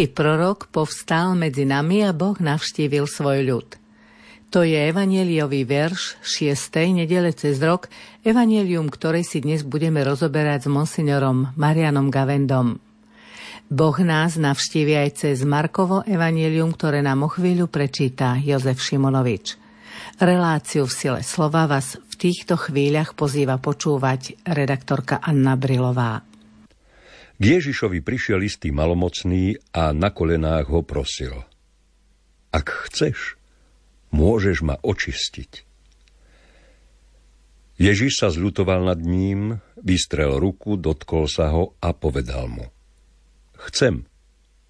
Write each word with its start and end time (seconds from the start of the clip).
Veľký 0.00 0.16
prorok 0.16 0.72
povstal 0.72 1.36
medzi 1.36 1.68
nami 1.68 2.00
a 2.00 2.16
Boh 2.16 2.32
navštívil 2.32 3.04
svoj 3.04 3.44
ľud. 3.44 3.68
To 4.48 4.64
je 4.64 4.72
evanieliový 4.88 5.68
verš 5.68 6.16
6. 6.24 6.96
nedele 6.96 7.36
cez 7.36 7.60
rok, 7.60 7.92
evanielium, 8.24 8.88
ktoré 8.88 9.20
si 9.20 9.44
dnes 9.44 9.60
budeme 9.60 10.00
rozoberať 10.00 10.64
s 10.64 10.68
monsignorom 10.72 11.52
Marianom 11.52 12.08
Gavendom. 12.08 12.80
Boh 13.68 13.96
nás 14.00 14.40
navštívi 14.40 14.96
aj 15.04 15.20
cez 15.20 15.44
Markovo 15.44 16.00
evanielium, 16.08 16.72
ktoré 16.72 17.04
nám 17.04 17.20
o 17.20 17.28
chvíľu 17.28 17.68
prečíta 17.68 18.40
Jozef 18.40 18.80
Šimonovič. 18.80 19.60
Reláciu 20.16 20.88
v 20.88 20.96
sile 20.96 21.20
slova 21.20 21.68
vás 21.68 22.00
v 22.00 22.14
týchto 22.16 22.56
chvíľach 22.56 23.12
pozýva 23.12 23.60
počúvať 23.60 24.48
redaktorka 24.48 25.20
Anna 25.20 25.60
Brilová. 25.60 26.29
K 27.40 27.56
Ježišovi 27.56 28.04
prišiel 28.04 28.44
istý 28.44 28.68
malomocný 28.68 29.56
a 29.72 29.96
na 29.96 30.12
kolenách 30.12 30.68
ho 30.68 30.84
prosil. 30.84 31.40
Ak 32.52 32.68
chceš, 32.68 33.40
môžeš 34.12 34.60
ma 34.60 34.76
očistiť. 34.76 35.64
Ježiš 37.80 38.20
sa 38.20 38.28
zľutoval 38.28 38.92
nad 38.92 39.00
ním, 39.00 39.56
vystrel 39.80 40.36
ruku, 40.36 40.76
dotkol 40.76 41.32
sa 41.32 41.48
ho 41.48 41.72
a 41.80 41.96
povedal 41.96 42.44
mu. 42.44 42.68
Chcem, 43.56 44.04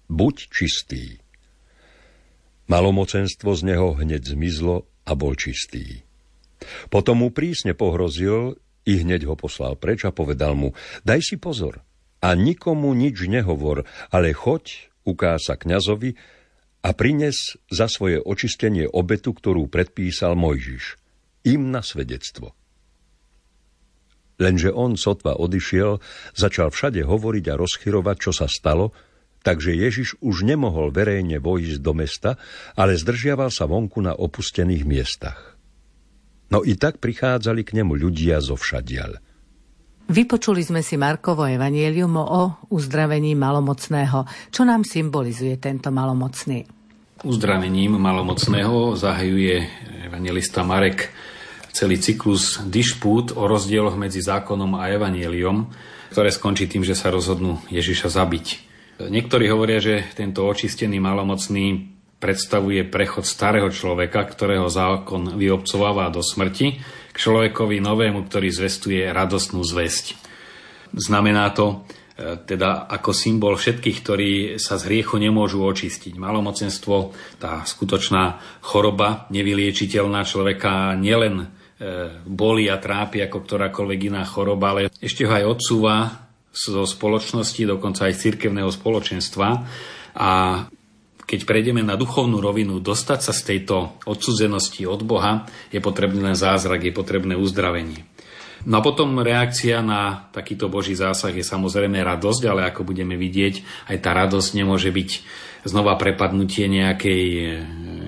buď 0.07 0.35
čistý. 0.47 1.19
Malomocenstvo 2.71 3.51
z 3.51 3.67
neho 3.67 3.99
hneď 3.99 4.31
zmizlo 4.31 4.87
a 5.03 5.11
bol 5.11 5.35
čistý. 5.35 6.07
Potom 6.87 7.19
mu 7.19 7.35
prísne 7.35 7.75
pohrozil 7.75 8.55
i 8.87 9.03
hneď 9.03 9.27
ho 9.27 9.35
poslal 9.35 9.75
preč 9.75 10.07
a 10.07 10.15
povedal 10.15 10.55
mu, 10.55 10.71
daj 11.03 11.19
si 11.19 11.35
pozor, 11.35 11.83
a 12.21 12.37
nikomu 12.37 12.93
nič 12.93 13.25
nehovor, 13.25 13.89
ale 14.13 14.31
choď, 14.31 14.93
ukáž 15.03 15.49
sa 15.49 15.55
kňazovi 15.57 16.15
a 16.85 16.89
prines 16.93 17.57
za 17.69 17.89
svoje 17.89 18.21
očistenie 18.21 18.85
obetu, 18.85 19.33
ktorú 19.33 19.65
predpísal 19.69 20.37
Mojžiš, 20.37 21.01
im 21.49 21.73
na 21.73 21.81
svedectvo. 21.81 22.53
Lenže 24.41 24.73
on 24.73 24.97
sotva 24.97 25.37
odišiel, 25.37 26.01
začal 26.33 26.73
všade 26.73 27.05
hovoriť 27.05 27.45
a 27.53 27.59
rozchyrovať, 27.61 28.17
čo 28.17 28.31
sa 28.33 28.49
stalo, 28.49 28.89
takže 29.45 29.77
Ježiš 29.77 30.17
už 30.21 30.45
nemohol 30.45 30.89
verejne 30.89 31.37
vojsť 31.37 31.77
do 31.77 31.93
mesta, 31.93 32.31
ale 32.73 32.97
zdržiaval 32.97 33.53
sa 33.53 33.69
vonku 33.69 34.01
na 34.01 34.17
opustených 34.17 34.85
miestach. 34.85 35.57
No 36.49 36.65
i 36.65 36.73
tak 36.73 36.97
prichádzali 36.97 37.61
k 37.61 37.81
nemu 37.81 37.93
ľudia 37.95 38.41
zo 38.41 38.57
všadiaľ. 38.57 39.21
Vypočuli 40.11 40.59
sme 40.59 40.83
si 40.83 40.99
Markovo 40.99 41.47
evanielium 41.47 42.19
o 42.19 42.67
uzdravení 42.67 43.31
malomocného. 43.31 44.51
Čo 44.51 44.67
nám 44.67 44.83
symbolizuje 44.83 45.55
tento 45.55 45.87
malomocný? 45.87 46.67
Uzdravením 47.23 47.95
malomocného 47.95 48.99
zahajuje 48.99 49.55
evangelista 50.11 50.67
Marek 50.67 51.15
celý 51.71 51.95
cyklus 51.95 52.59
dišpút 52.59 53.39
o 53.39 53.47
rozdieloch 53.47 53.95
medzi 53.95 54.19
zákonom 54.19 54.75
a 54.75 54.91
evanieliom, 54.91 55.71
ktoré 56.11 56.27
skončí 56.27 56.67
tým, 56.67 56.83
že 56.83 56.91
sa 56.91 57.07
rozhodnú 57.07 57.63
Ježiša 57.71 58.11
zabiť. 58.11 58.45
Niektorí 59.07 59.47
hovoria, 59.47 59.79
že 59.79 60.11
tento 60.11 60.43
očistený 60.43 60.99
malomocný 60.99 61.87
predstavuje 62.19 62.83
prechod 62.83 63.23
starého 63.23 63.71
človeka, 63.71 64.27
ktorého 64.27 64.67
zákon 64.67 65.39
vyobcováva 65.39 66.11
do 66.11 66.19
smrti, 66.19 66.99
človekovi 67.21 67.77
novému, 67.77 68.25
ktorý 68.25 68.49
zvestuje 68.49 69.05
radostnú 69.13 69.61
zväzť. 69.61 70.17
Znamená 70.97 71.53
to 71.53 71.85
e, 72.17 72.41
teda 72.41 72.89
ako 72.89 73.13
symbol 73.13 73.53
všetkých, 73.53 73.97
ktorí 74.01 74.31
sa 74.57 74.81
z 74.81 74.89
hriechu 74.89 75.21
nemôžu 75.21 75.61
očistiť. 75.61 76.17
Malomocenstvo, 76.17 77.13
tá 77.37 77.61
skutočná 77.61 78.41
choroba, 78.65 79.29
nevyliečiteľná 79.29 80.25
človeka 80.25 80.97
nielen 80.97 81.45
e, 81.45 81.45
boli 82.25 82.65
a 82.65 82.81
trápi 82.81 83.21
ako 83.21 83.45
ktorákoľvek 83.45 83.99
iná 84.09 84.25
choroba, 84.25 84.73
ale 84.73 84.81
ešte 84.97 85.29
ho 85.29 85.31
aj 85.31 85.45
odsúva 85.45 86.25
zo 86.51 86.83
spoločnosti, 86.83 87.63
dokonca 87.63 88.09
aj 88.09 88.17
z 88.17 88.21
cirkevného 88.27 88.67
spoločenstva 88.67 89.47
a 90.17 90.31
keď 91.25 91.47
prejdeme 91.47 91.81
na 91.85 91.95
duchovnú 91.95 92.41
rovinu, 92.43 92.83
dostať 92.83 93.19
sa 93.21 93.33
z 93.33 93.41
tejto 93.55 94.01
odsudzenosti 94.03 94.83
od 94.89 95.01
Boha, 95.05 95.47
je 95.69 95.79
potrebný 95.79 96.21
len 96.21 96.37
zázrak, 96.37 96.83
je 96.83 96.93
potrebné 96.93 97.37
uzdravenie. 97.37 98.03
No 98.61 98.77
a 98.77 98.85
potom 98.85 99.17
reakcia 99.17 99.81
na 99.81 100.29
takýto 100.29 100.69
Boží 100.69 100.93
zásah 100.93 101.33
je 101.33 101.41
samozrejme 101.41 101.97
radosť, 101.97 102.41
ale 102.45 102.69
ako 102.69 102.85
budeme 102.85 103.17
vidieť, 103.17 103.87
aj 103.89 103.97
tá 104.05 104.13
radosť 104.13 104.49
nemôže 104.53 104.93
byť 104.93 105.09
znova 105.65 105.97
prepadnutie 105.97 106.69
nejakej 106.69 107.23
e, 107.25 107.45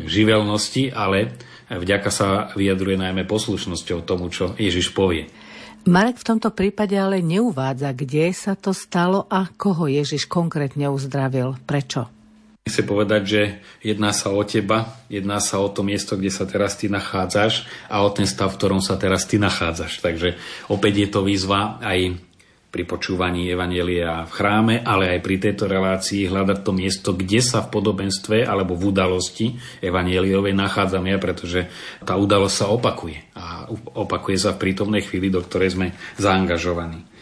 živelnosti, 0.05 0.93
ale 0.93 1.33
vďaka 1.73 2.09
sa 2.13 2.27
vyjadruje 2.53 3.01
najmä 3.01 3.25
poslušnosťou 3.25 4.05
tomu, 4.05 4.29
čo 4.29 4.53
Ježiš 4.53 4.93
povie. 4.93 5.25
Marek 5.83 6.21
v 6.21 6.27
tomto 6.31 6.53
prípade 6.53 6.95
ale 6.95 7.19
neuvádza, 7.19 7.91
kde 7.91 8.31
sa 8.31 8.53
to 8.55 8.71
stalo 8.71 9.27
a 9.27 9.49
koho 9.51 9.89
Ježiš 9.89 10.31
konkrétne 10.31 10.87
uzdravil. 10.87 11.59
Prečo? 11.65 12.22
Chce 12.63 12.87
povedať, 12.87 13.21
že 13.27 13.41
jedná 13.83 14.15
sa 14.15 14.31
o 14.31 14.39
teba, 14.47 14.95
jedná 15.11 15.43
sa 15.43 15.59
o 15.59 15.67
to 15.67 15.83
miesto, 15.83 16.15
kde 16.15 16.31
sa 16.31 16.47
teraz 16.47 16.79
ty 16.79 16.87
nachádzaš 16.87 17.67
a 17.91 17.99
o 17.99 18.09
ten 18.09 18.23
stav, 18.23 18.55
v 18.55 18.57
ktorom 18.59 18.79
sa 18.79 18.95
teraz 18.95 19.27
ty 19.27 19.35
nachádzaš. 19.35 19.99
Takže 19.99 20.39
opäť 20.71 20.93
je 21.03 21.07
to 21.11 21.27
výzva 21.27 21.75
aj 21.83 22.15
pri 22.73 22.89
počúvaní 22.89 23.51
Evanielia 23.53 24.25
v 24.25 24.31
chráme, 24.33 24.75
ale 24.81 25.13
aj 25.13 25.19
pri 25.21 25.37
tejto 25.37 25.69
relácii 25.69 26.25
hľadať 26.25 26.59
to 26.65 26.71
miesto, 26.73 27.09
kde 27.13 27.37
sa 27.43 27.61
v 27.61 27.69
podobenstve 27.69 28.47
alebo 28.47 28.73
v 28.73 28.89
udalosti 28.89 29.53
Evanieliovej 29.77 30.57
nachádzam 30.57 31.05
ja, 31.05 31.21
pretože 31.21 31.69
tá 32.01 32.17
udalosť 32.17 32.55
sa 32.57 32.73
opakuje 32.73 33.29
a 33.37 33.69
opakuje 33.93 34.41
sa 34.41 34.57
v 34.57 34.65
prítomnej 34.65 35.05
chvíli, 35.05 35.29
do 35.29 35.45
ktorej 35.45 35.77
sme 35.77 35.87
zaangažovaní. 36.17 37.12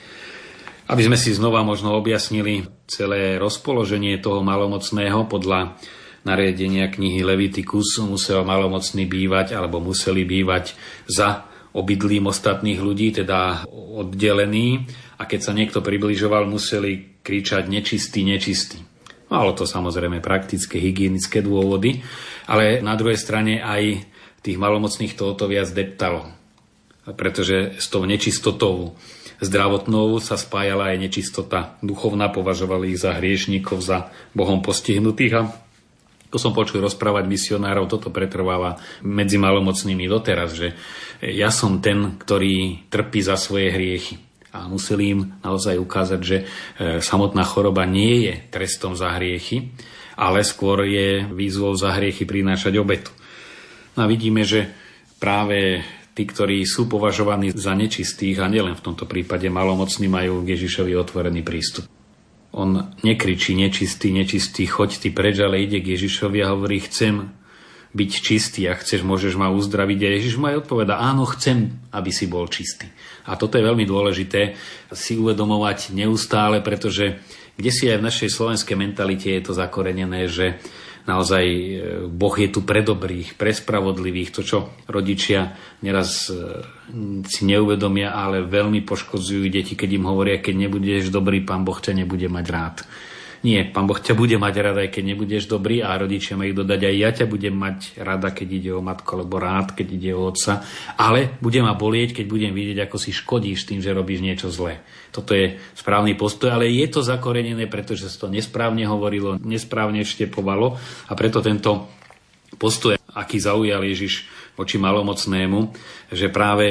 Aby 0.92 1.08
sme 1.08 1.16
si 1.16 1.32
znova 1.32 1.64
možno 1.64 1.96
objasnili 1.96 2.68
celé 2.84 3.40
rozpoloženie 3.40 4.20
toho 4.20 4.44
malomocného 4.44 5.24
podľa 5.24 5.80
nariadenia 6.28 6.92
knihy 6.92 7.24
Levitikus. 7.24 7.96
Musel 8.04 8.44
malomocný 8.44 9.08
bývať 9.08 9.56
alebo 9.56 9.80
museli 9.80 10.28
bývať 10.28 10.76
za 11.08 11.48
obydlím 11.72 12.28
ostatných 12.28 12.84
ľudí, 12.84 13.24
teda 13.24 13.64
oddelený. 13.72 14.84
A 15.16 15.24
keď 15.24 15.40
sa 15.40 15.56
niekto 15.56 15.80
približoval, 15.80 16.44
museli 16.52 17.24
kričať 17.24 17.72
nečistý, 17.72 18.28
nečistý. 18.28 18.84
Malo 19.32 19.56
to 19.56 19.64
samozrejme 19.64 20.20
praktické, 20.20 20.76
hygienické 20.76 21.40
dôvody, 21.40 22.04
ale 22.52 22.84
na 22.84 23.00
druhej 23.00 23.16
strane 23.16 23.64
aj 23.64 24.12
tých 24.44 24.60
malomocných 24.60 25.16
toto 25.16 25.48
viac 25.48 25.72
deptalo, 25.72 26.28
pretože 27.16 27.80
s 27.80 27.88
tou 27.88 28.04
nečistotou 28.04 29.00
zdravotnou 29.42 30.22
sa 30.22 30.38
spájala 30.38 30.94
aj 30.94 31.02
nečistota 31.02 31.76
duchovná, 31.82 32.30
považovali 32.30 32.94
ich 32.94 33.02
za 33.02 33.18
hriešníkov, 33.18 33.82
za 33.82 34.14
Bohom 34.38 34.62
postihnutých 34.62 35.34
a 35.36 35.42
to 36.32 36.40
som 36.40 36.56
počul 36.56 36.80
rozprávať 36.80 37.28
misionárov, 37.28 37.92
toto 37.92 38.08
pretrváva 38.08 38.80
medzi 39.04 39.36
malomocnými 39.36 40.08
doteraz, 40.08 40.56
že 40.56 40.72
ja 41.20 41.52
som 41.52 41.84
ten, 41.84 42.16
ktorý 42.16 42.88
trpí 42.88 43.20
za 43.20 43.36
svoje 43.36 43.68
hriechy. 43.68 44.16
A 44.56 44.72
museli 44.72 45.12
im 45.12 45.22
naozaj 45.44 45.76
ukázať, 45.76 46.20
že 46.24 46.38
e, 46.40 46.44
samotná 47.04 47.44
choroba 47.44 47.84
nie 47.84 48.32
je 48.32 48.34
trestom 48.48 48.96
za 48.96 49.12
hriechy, 49.20 49.76
ale 50.16 50.48
skôr 50.48 50.88
je 50.88 51.28
výzvou 51.28 51.76
za 51.76 51.92
hriechy 52.00 52.24
prinášať 52.24 52.80
obetu. 52.80 53.12
No 54.00 54.08
a 54.08 54.12
vidíme, 54.12 54.48
že 54.48 54.72
práve 55.20 55.84
tí, 56.12 56.24
ktorí 56.28 56.64
sú 56.68 56.92
považovaní 56.92 57.56
za 57.56 57.72
nečistých 57.72 58.44
a 58.44 58.52
nielen 58.52 58.76
v 58.76 58.86
tomto 58.92 59.08
prípade 59.08 59.48
malomocní 59.48 60.12
majú 60.12 60.44
k 60.44 60.60
Ježišovi 60.60 60.96
otvorený 61.00 61.42
prístup. 61.44 61.88
On 62.52 62.92
nekričí 63.00 63.56
nečistý, 63.56 64.12
nečistý, 64.12 64.68
choď 64.68 65.08
ty 65.08 65.10
preč, 65.16 65.40
ale 65.40 65.64
ide 65.64 65.80
k 65.80 65.96
Ježišovi 65.96 66.44
a 66.44 66.52
hovorí, 66.52 66.84
chcem 66.84 67.32
byť 67.92 68.12
čistý 68.12 68.68
a 68.72 68.76
chceš, 68.76 69.04
môžeš 69.04 69.40
ma 69.40 69.52
uzdraviť. 69.52 70.00
A 70.04 70.10
Ježiš 70.20 70.36
mu 70.40 70.52
aj 70.52 70.68
odpoveda, 70.68 71.00
áno, 71.00 71.28
chcem, 71.28 71.76
aby 71.92 72.12
si 72.12 72.28
bol 72.28 72.48
čistý. 72.48 72.88
A 73.28 73.36
toto 73.40 73.60
je 73.60 73.68
veľmi 73.68 73.84
dôležité 73.88 74.56
si 74.92 75.16
uvedomovať 75.16 75.96
neustále, 75.96 76.64
pretože 76.64 77.20
kde 77.56 77.72
si 77.72 77.92
aj 77.92 78.00
v 78.00 78.08
našej 78.08 78.30
slovenskej 78.32 78.76
mentalite 78.80 79.28
je 79.28 79.44
to 79.44 79.54
zakorenené, 79.56 80.32
že 80.32 80.60
naozaj 81.06 81.46
e, 81.46 81.68
Boh 82.10 82.36
je 82.38 82.50
tu 82.52 82.62
pre 82.66 82.86
dobrých, 82.86 83.38
pre 83.38 83.54
spravodlivých. 83.54 84.30
To, 84.38 84.42
čo 84.42 84.58
rodičia 84.86 85.56
neraz 85.82 86.30
e, 86.30 86.62
si 87.26 87.42
neuvedomia, 87.48 88.14
ale 88.14 88.46
veľmi 88.46 88.84
poškodzujú 88.86 89.48
deti, 89.50 89.74
keď 89.74 89.90
im 89.98 90.06
hovoria, 90.10 90.44
keď 90.44 90.68
nebudeš 90.68 91.14
dobrý, 91.14 91.42
pán 91.42 91.64
Boh 91.64 91.78
ťa 91.78 91.96
nebude 91.96 92.28
mať 92.28 92.46
rád. 92.52 92.78
Nie, 93.42 93.66
pán 93.66 93.90
Boh 93.90 93.98
ťa 93.98 94.14
bude 94.14 94.38
mať 94.38 94.54
rada, 94.62 94.86
aj 94.86 94.94
keď 94.94 95.04
nebudeš 95.14 95.50
dobrý 95.50 95.82
a 95.82 95.98
rodičia 95.98 96.38
majú 96.38 96.62
dodať, 96.62 96.80
aj 96.86 96.96
ja 96.96 97.10
ťa 97.10 97.26
budem 97.26 97.58
mať 97.58 97.98
rada, 97.98 98.30
keď 98.30 98.48
ide 98.54 98.72
o 98.78 98.86
matku, 98.86 99.18
alebo 99.18 99.42
rád, 99.42 99.74
keď 99.74 99.88
ide 99.98 100.12
o 100.14 100.30
otca, 100.30 100.62
ale 100.94 101.42
bude 101.42 101.58
ma 101.66 101.74
bolieť, 101.74 102.22
keď 102.22 102.26
budem 102.30 102.54
vidieť, 102.54 102.86
ako 102.86 103.02
si 103.02 103.10
škodíš 103.10 103.66
tým, 103.66 103.82
že 103.82 103.98
robíš 103.98 104.22
niečo 104.22 104.54
zlé. 104.54 104.86
Toto 105.10 105.34
je 105.34 105.58
správny 105.74 106.14
postoj, 106.14 106.54
ale 106.54 106.70
je 106.70 106.86
to 106.86 107.02
zakorenené, 107.02 107.66
pretože 107.66 108.14
sa 108.14 108.26
to 108.26 108.28
nesprávne 108.30 108.86
hovorilo, 108.86 109.42
nesprávne 109.42 110.06
štepovalo 110.06 110.78
a 111.10 111.14
preto 111.18 111.42
tento 111.42 111.90
postoj, 112.62 112.94
aký 113.18 113.42
zaujal 113.42 113.82
Ježiš 113.82 114.30
voči 114.54 114.78
malomocnému, 114.78 115.74
že 116.14 116.30
práve 116.30 116.68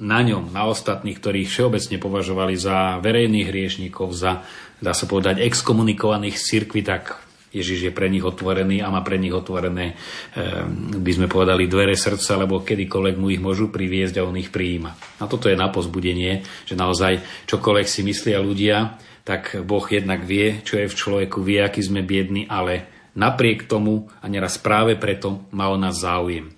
na 0.00 0.24
ňom, 0.24 0.50
na 0.50 0.64
ostatných, 0.66 1.20
ktorých 1.20 1.48
všeobecne 1.48 1.96
považovali 2.00 2.56
za 2.56 2.98
verejných 3.04 3.48
hriešnikov, 3.52 4.16
za 4.16 4.42
dá 4.80 4.96
sa 4.96 5.04
povedať, 5.04 5.44
exkomunikovaných 5.44 6.40
z 6.40 6.44
cirkvi, 6.56 6.80
tak 6.80 7.20
Ježiš 7.50 7.90
je 7.90 7.92
pre 7.92 8.06
nich 8.06 8.22
otvorený 8.22 8.80
a 8.80 8.88
má 8.94 9.02
pre 9.02 9.18
nich 9.18 9.34
otvorené, 9.34 9.94
eh, 9.94 10.64
by 10.96 11.12
sme 11.12 11.26
povedali, 11.26 11.68
dvere 11.68 11.94
srdca, 11.98 12.40
lebo 12.40 12.64
kedykoľvek 12.64 13.16
mu 13.20 13.28
ich 13.28 13.42
môžu 13.42 13.68
priviesť 13.68 14.22
a 14.22 14.26
on 14.26 14.38
ich 14.40 14.48
prijíma. 14.48 15.20
A 15.20 15.24
toto 15.28 15.50
je 15.50 15.58
na 15.58 15.68
pozbudenie, 15.68 16.46
že 16.64 16.78
naozaj 16.78 17.20
čokoľvek 17.50 17.86
si 17.86 18.00
myslia 18.06 18.40
ľudia, 18.40 18.96
tak 19.26 19.60
Boh 19.66 19.84
jednak 19.84 20.24
vie, 20.24 20.64
čo 20.64 20.80
je 20.80 20.88
v 20.88 20.96
človeku, 20.96 21.44
vie, 21.44 21.60
aký 21.60 21.84
sme 21.84 22.00
biední, 22.00 22.48
ale 22.48 22.88
napriek 23.18 23.66
tomu 23.66 24.08
a 24.22 24.30
neraz 24.30 24.56
práve 24.56 24.94
preto 24.96 25.44
má 25.50 25.68
o 25.68 25.76
nás 25.76 25.98
záujem. 26.00 26.54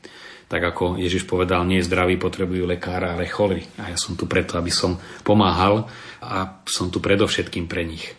Tak 0.52 0.76
ako 0.76 1.00
Ježiš 1.00 1.24
povedal, 1.24 1.64
nie 1.64 1.80
zdraví 1.80 2.20
potrebujú 2.20 2.68
lekára, 2.68 3.16
ale 3.16 3.24
chorí. 3.24 3.64
A 3.80 3.88
ja 3.88 3.96
som 3.96 4.20
tu 4.20 4.28
preto, 4.28 4.60
aby 4.60 4.68
som 4.68 5.00
pomáhal 5.24 5.88
a 6.20 6.60
som 6.68 6.92
tu 6.92 7.00
predovšetkým 7.00 7.64
pre 7.64 7.88
nich. 7.88 8.12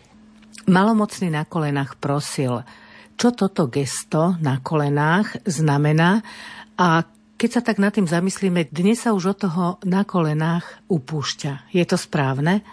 Malomocný 0.66 1.30
na 1.30 1.46
kolenách 1.46 1.94
prosil, 2.02 2.66
čo 3.14 3.30
toto 3.30 3.70
gesto 3.70 4.34
na 4.42 4.58
kolenách 4.58 5.46
znamená 5.46 6.26
a 6.74 7.06
keď 7.38 7.50
sa 7.54 7.62
tak 7.62 7.78
nad 7.78 7.94
tým 7.94 8.10
zamyslíme, 8.10 8.66
dnes 8.66 9.06
sa 9.06 9.14
už 9.14 9.38
od 9.38 9.38
toho 9.46 9.64
na 9.86 10.02
kolenách 10.02 10.82
upúšťa. 10.90 11.70
Je 11.70 11.86
to 11.86 11.94
správne? 11.94 12.66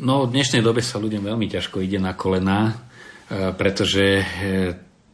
No, 0.00 0.24
v 0.24 0.40
dnešnej 0.40 0.64
dobe 0.64 0.80
sa 0.80 0.96
ľuďom 0.96 1.28
veľmi 1.28 1.52
ťažko 1.52 1.84
ide 1.84 2.00
na 2.00 2.16
kolená, 2.16 2.72
e, 3.28 3.52
pretože 3.52 4.04
e, 4.20 4.24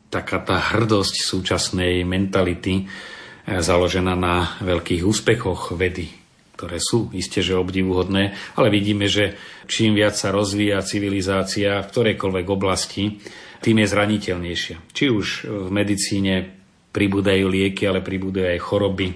taká 0.06 0.38
tá 0.38 0.62
hrdosť 0.70 1.14
súčasnej 1.18 2.06
mentality 2.06 2.86
založená 3.48 4.12
na 4.12 4.60
veľkých 4.60 5.02
úspechoch 5.04 5.72
vedy, 5.72 6.12
ktoré 6.58 6.76
sú 6.76 7.08
isté, 7.16 7.40
že 7.40 7.56
obdivuhodné, 7.56 8.36
ale 8.58 8.68
vidíme, 8.68 9.08
že 9.08 9.38
čím 9.64 9.96
viac 9.96 10.18
sa 10.18 10.34
rozvíja 10.34 10.84
civilizácia 10.84 11.80
v 11.80 11.90
ktorejkoľvek 11.90 12.46
oblasti, 12.50 13.16
tým 13.58 13.82
je 13.82 13.86
zraniteľnejšia. 13.90 14.76
Či 14.94 15.04
už 15.10 15.26
v 15.48 15.68
medicíne 15.72 16.34
pribúdajú 16.94 17.46
lieky, 17.50 17.86
ale 17.86 18.04
pribúdajú 18.04 18.46
aj 18.54 18.60
choroby. 18.62 19.06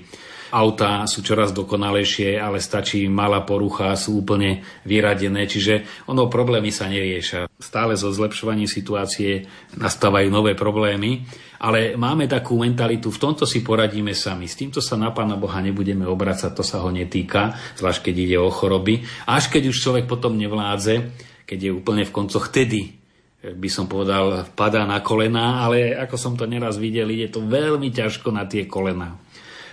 Autá 0.53 1.09
sú 1.09 1.25
čoraz 1.25 1.57
dokonalejšie, 1.57 2.37
ale 2.37 2.61
stačí 2.61 3.09
malá 3.09 3.41
porucha, 3.41 3.97
sú 3.97 4.21
úplne 4.21 4.61
vyradené, 4.85 5.49
čiže 5.49 6.05
ono 6.13 6.29
problémy 6.29 6.69
sa 6.69 6.93
neriešia. 6.93 7.49
Stále 7.57 7.97
zo 7.97 8.13
zlepšovaní 8.13 8.69
situácie 8.69 9.49
nastávajú 9.81 10.29
nové 10.29 10.53
problémy 10.53 11.25
ale 11.63 11.95
máme 11.95 12.27
takú 12.27 12.59
mentalitu, 12.59 13.15
v 13.15 13.23
tomto 13.23 13.47
si 13.47 13.63
poradíme 13.63 14.11
sami. 14.19 14.51
S 14.51 14.59
týmto 14.59 14.83
sa 14.83 14.99
na 14.99 15.15
Pána 15.15 15.39
Boha 15.39 15.63
nebudeme 15.63 16.03
obracať, 16.11 16.51
to 16.59 16.67
sa 16.67 16.83
ho 16.83 16.91
netýka, 16.91 17.55
zvlášť 17.79 18.11
keď 18.11 18.15
ide 18.19 18.37
o 18.43 18.51
choroby. 18.51 19.07
Až 19.31 19.47
keď 19.47 19.71
už 19.71 19.79
človek 19.79 20.11
potom 20.11 20.35
nevládze, 20.35 21.15
keď 21.47 21.59
je 21.63 21.71
úplne 21.71 22.03
v 22.03 22.11
koncoch, 22.11 22.51
tedy 22.51 22.99
eh, 23.47 23.55
by 23.55 23.71
som 23.71 23.87
povedal, 23.87 24.51
padá 24.59 24.83
na 24.83 24.99
kolená, 25.07 25.63
ale 25.63 25.95
ako 25.95 26.19
som 26.19 26.35
to 26.35 26.51
neraz 26.51 26.83
videl, 26.83 27.07
ide 27.15 27.31
to 27.31 27.47
veľmi 27.47 27.95
ťažko 27.95 28.35
na 28.35 28.43
tie 28.43 28.67
kolená 28.67 29.15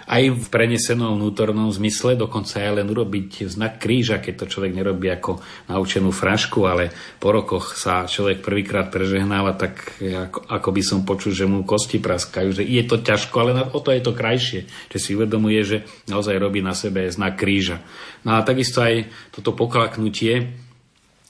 aj 0.10 0.24
v 0.34 0.46
prenesenom 0.50 1.22
vnútornom 1.22 1.70
zmysle, 1.70 2.18
dokonca 2.18 2.58
aj 2.58 2.82
len 2.82 2.88
urobiť 2.90 3.46
znak 3.46 3.78
kríža, 3.78 4.18
keď 4.18 4.34
to 4.42 4.46
človek 4.50 4.74
nerobí 4.74 5.06
ako 5.06 5.38
naučenú 5.70 6.10
frašku, 6.10 6.66
ale 6.66 6.90
po 7.22 7.30
rokoch 7.30 7.78
sa 7.78 8.10
človek 8.10 8.42
prvýkrát 8.42 8.90
prežehnáva, 8.90 9.54
tak 9.54 10.02
ako, 10.02 10.50
ako 10.50 10.70
by 10.74 10.82
som 10.82 11.06
počul, 11.06 11.38
že 11.38 11.46
mu 11.46 11.62
kosti 11.62 12.02
praskajú, 12.02 12.50
že 12.58 12.66
je 12.66 12.82
to 12.90 12.98
ťažko, 12.98 13.36
ale 13.38 13.52
o 13.70 13.80
to 13.80 13.94
je 13.94 14.02
to 14.02 14.18
krajšie, 14.18 14.66
že 14.90 14.98
si 14.98 15.14
uvedomuje, 15.14 15.62
že 15.62 15.78
naozaj 16.10 16.42
robí 16.42 16.66
na 16.66 16.74
sebe 16.74 17.06
znak 17.06 17.38
kríža. 17.38 17.78
No 18.26 18.34
a 18.34 18.42
takisto 18.42 18.82
aj 18.82 19.06
toto 19.30 19.54
poklaknutie, 19.54 20.69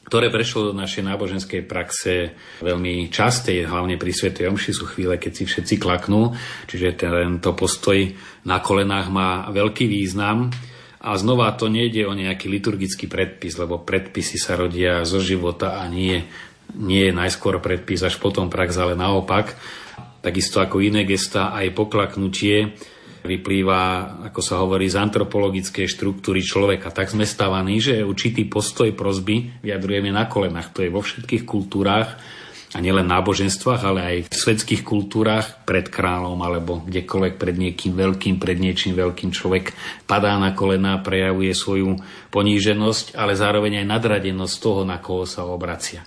ktoré 0.10 0.34
prešlo 0.34 0.74
do 0.74 0.74
našej 0.74 1.06
náboženskej 1.06 1.62
praxe 1.70 2.34
veľmi 2.66 3.14
častej, 3.14 3.70
hlavne 3.70 3.94
pri 4.02 4.10
Svetej 4.10 4.50
Omši 4.50 4.72
sú 4.74 4.90
chvíle, 4.90 5.22
keď 5.22 5.32
si 5.38 5.44
všetci 5.46 5.78
klaknú, 5.78 6.34
čiže 6.66 6.98
tento 6.98 7.54
postoj 7.54 8.10
na 8.42 8.58
kolenách 8.58 9.14
má 9.14 9.46
veľký 9.54 9.86
význam. 9.86 10.50
A 11.00 11.16
znova 11.16 11.54
to 11.54 11.70
nejde 11.70 12.10
o 12.10 12.18
nejaký 12.18 12.50
liturgický 12.50 13.06
predpis, 13.06 13.56
lebo 13.56 13.86
predpisy 13.86 14.36
sa 14.42 14.58
rodia 14.58 15.06
zo 15.06 15.22
života 15.22 15.78
a 15.78 15.86
nie, 15.88 16.26
nie 16.76 17.08
je 17.08 17.14
najskôr 17.14 17.62
predpis, 17.62 18.02
až 18.02 18.18
potom 18.18 18.50
prax, 18.50 18.82
ale 18.82 18.98
naopak. 18.98 19.54
Takisto 20.26 20.60
ako 20.60 20.84
iné 20.84 21.06
gesta, 21.06 21.54
aj 21.54 21.72
poklaknutie 21.72 22.76
vyplýva, 23.24 23.81
ako 24.31 24.42
sa 24.44 24.60
hovorí, 24.62 24.88
z 24.88 25.00
antropologickej 25.00 25.88
štruktúry 25.88 26.44
človeka. 26.44 26.92
Tak 26.92 27.12
sme 27.12 27.27
stavaní, 27.27 27.80
že 27.80 28.06
určitý 28.06 28.48
postoj 28.48 28.92
prozby 28.95 29.62
vyjadrujeme 29.63 30.12
na 30.12 30.27
kolenách. 30.27 30.71
To 30.75 30.83
je 30.86 30.94
vo 30.94 31.04
všetkých 31.04 31.44
kultúrách 31.44 32.19
a 32.69 32.77
nielen 32.77 33.10
náboženstvách, 33.10 33.81
ale 33.81 34.00
aj 34.00 34.18
v 34.30 34.36
svetských 34.36 34.86
kultúrach 34.86 35.66
pred 35.66 35.89
kráľom 35.89 36.38
alebo 36.38 36.86
kdekoľvek 36.86 37.33
pred 37.42 37.56
niekým 37.57 37.98
veľkým, 37.98 38.38
pred 38.38 38.62
niečím 38.62 38.94
veľkým 38.94 39.33
človek 39.33 39.74
padá 40.06 40.38
na 40.38 40.54
kolená, 40.54 41.01
prejavuje 41.01 41.50
svoju 41.57 41.98
poníženosť, 42.30 43.18
ale 43.18 43.33
zároveň 43.33 43.81
aj 43.81 43.89
nadradenosť 43.89 44.56
toho, 44.62 44.86
na 44.86 45.01
koho 45.01 45.25
sa 45.25 45.50
obracia. 45.50 46.06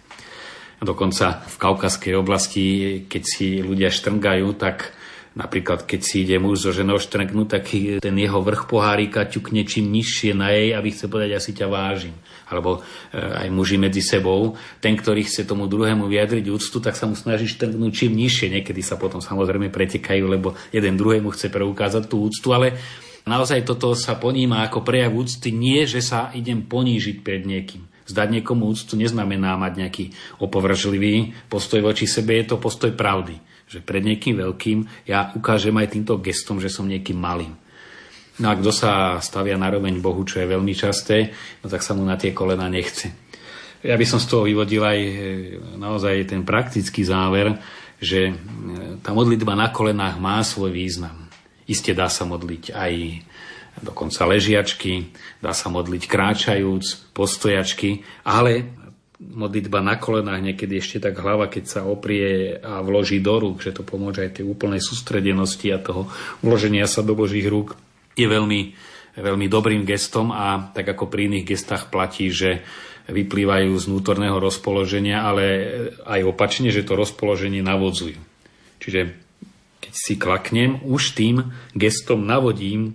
Dokonca 0.78 1.46
v 1.46 1.56
kaukaskej 1.62 2.14
oblasti, 2.14 2.66
keď 3.06 3.22
si 3.22 3.58
ľudia 3.62 3.90
štrngajú, 3.90 4.46
tak 4.54 4.94
Napríklad, 5.32 5.89
keď 5.89 6.01
si 6.05 6.29
ide 6.29 6.36
muž 6.36 6.60
so 6.60 6.77
ženou 6.77 7.01
štrknúť, 7.01 7.48
tak 7.48 7.65
ten 8.05 8.17
jeho 8.20 8.44
vrch 8.44 8.69
pohárika 8.69 9.24
ťukne 9.24 9.65
čím 9.65 9.89
nižšie 9.89 10.36
na 10.36 10.53
jej, 10.53 10.77
aby 10.77 10.93
chce 10.93 11.08
povedať, 11.08 11.41
asi 11.41 11.56
ťa 11.56 11.72
vážim. 11.72 12.12
Alebo 12.53 12.84
e, 13.08 13.17
aj 13.17 13.48
muži 13.48 13.81
medzi 13.81 14.05
sebou. 14.05 14.60
Ten, 14.84 14.93
ktorý 14.93 15.24
chce 15.24 15.48
tomu 15.48 15.72
druhému 15.72 16.05
vyjadriť 16.05 16.53
úctu, 16.53 16.84
tak 16.84 17.01
sa 17.01 17.08
mu 17.08 17.17
snaží 17.17 17.48
štrknúť 17.48 17.93
čím 17.96 18.12
nižšie. 18.12 18.60
Niekedy 18.60 18.84
sa 18.84 19.01
potom 19.01 19.24
samozrejme 19.24 19.72
pretekajú, 19.72 20.24
lebo 20.29 20.53
jeden 20.69 21.01
druhému 21.01 21.32
chce 21.32 21.48
preukázať 21.48 22.12
tú 22.12 22.29
úctu, 22.29 22.53
ale 22.53 22.77
naozaj 23.24 23.65
toto 23.65 23.96
sa 23.96 24.20
poníma 24.20 24.69
ako 24.69 24.84
prejav 24.84 25.17
úcty, 25.17 25.48
nie, 25.48 25.89
že 25.89 26.05
sa 26.05 26.29
idem 26.36 26.60
ponížiť 26.60 27.24
pred 27.24 27.48
niekým. 27.48 27.89
Zdať 28.05 28.29
niekomu 28.36 28.69
úctu 28.69 29.01
neznamená 29.01 29.56
mať 29.56 29.72
nejaký 29.81 30.05
opovržlivý 30.44 31.32
postoj 31.48 31.81
voči 31.81 32.05
sebe, 32.05 32.36
je 32.36 32.53
to 32.53 32.60
postoj 32.60 32.93
pravdy 32.93 33.41
že 33.72 33.81
pred 33.81 34.05
niekým 34.05 34.36
veľkým 34.36 35.08
ja 35.08 35.32
ukážem 35.32 35.72
aj 35.81 35.96
týmto 35.96 36.20
gestom, 36.20 36.60
že 36.60 36.69
som 36.69 36.84
niekým 36.84 37.17
malým. 37.17 37.56
No 38.36 38.52
a 38.52 38.56
kto 38.56 38.69
sa 38.69 39.17
stavia 39.24 39.56
na 39.56 39.72
roveň 39.72 40.00
Bohu, 40.05 40.20
čo 40.29 40.41
je 40.41 40.52
veľmi 40.52 40.76
časté, 40.76 41.32
no 41.64 41.72
tak 41.72 41.81
sa 41.81 41.96
mu 41.96 42.05
na 42.05 42.20
tie 42.20 42.36
kolena 42.36 42.69
nechce. 42.69 43.08
Ja 43.81 43.96
by 43.96 44.05
som 44.05 44.20
z 44.20 44.29
toho 44.29 44.44
vyvodil 44.44 44.84
aj 44.84 44.98
e, 45.00 45.12
naozaj 45.81 46.29
ten 46.29 46.44
praktický 46.46 47.02
záver, 47.02 47.56
že 47.98 48.31
e, 48.31 48.34
tá 49.00 49.10
modlitba 49.17 49.56
na 49.56 49.72
kolenách 49.72 50.17
má 50.20 50.38
svoj 50.44 50.70
význam. 50.70 51.29
Isté 51.67 51.96
dá 51.96 52.06
sa 52.12 52.29
modliť 52.29 52.72
aj 52.72 52.93
dokonca 53.81 54.29
ležiačky, 54.29 55.12
dá 55.41 55.56
sa 55.56 55.72
modliť 55.72 56.02
kráčajúc, 56.05 57.14
postojačky, 57.17 58.05
ale 58.22 58.69
modlitba 59.31 59.79
na 59.79 59.94
kolenách, 59.94 60.43
niekedy 60.43 60.82
ešte 60.82 60.98
tak 60.98 61.14
hlava, 61.22 61.46
keď 61.46 61.64
sa 61.64 61.81
oprie 61.86 62.58
a 62.58 62.82
vloží 62.82 63.22
do 63.22 63.38
rúk, 63.38 63.62
že 63.62 63.70
to 63.70 63.86
pomôže 63.86 64.26
aj 64.26 64.43
tej 64.43 64.44
úplnej 64.50 64.82
sústredenosti 64.82 65.70
a 65.70 65.79
toho 65.79 66.10
vloženia 66.43 66.91
sa 66.91 67.06
do 67.06 67.14
Božích 67.14 67.46
rúk, 67.46 67.79
je 68.19 68.26
veľmi, 68.26 68.74
veľmi 69.17 69.46
dobrým 69.46 69.86
gestom 69.86 70.34
a 70.34 70.74
tak 70.74 70.91
ako 70.91 71.08
pri 71.08 71.31
iných 71.31 71.48
gestách 71.55 71.88
platí, 71.88 72.29
že 72.29 72.67
vyplývajú 73.10 73.70
z 73.74 73.84
vnútorného 73.91 74.38
rozpoloženia, 74.38 75.26
ale 75.26 75.44
aj 76.06 76.20
opačne, 76.22 76.70
že 76.70 76.86
to 76.86 76.94
rozpoloženie 76.94 77.64
navodzujú. 77.64 78.19
Čiže 78.79 79.00
keď 79.82 79.93
si 79.94 80.14
klaknem, 80.14 80.79
už 80.86 81.19
tým 81.19 81.50
gestom 81.74 82.22
navodím 82.22 82.94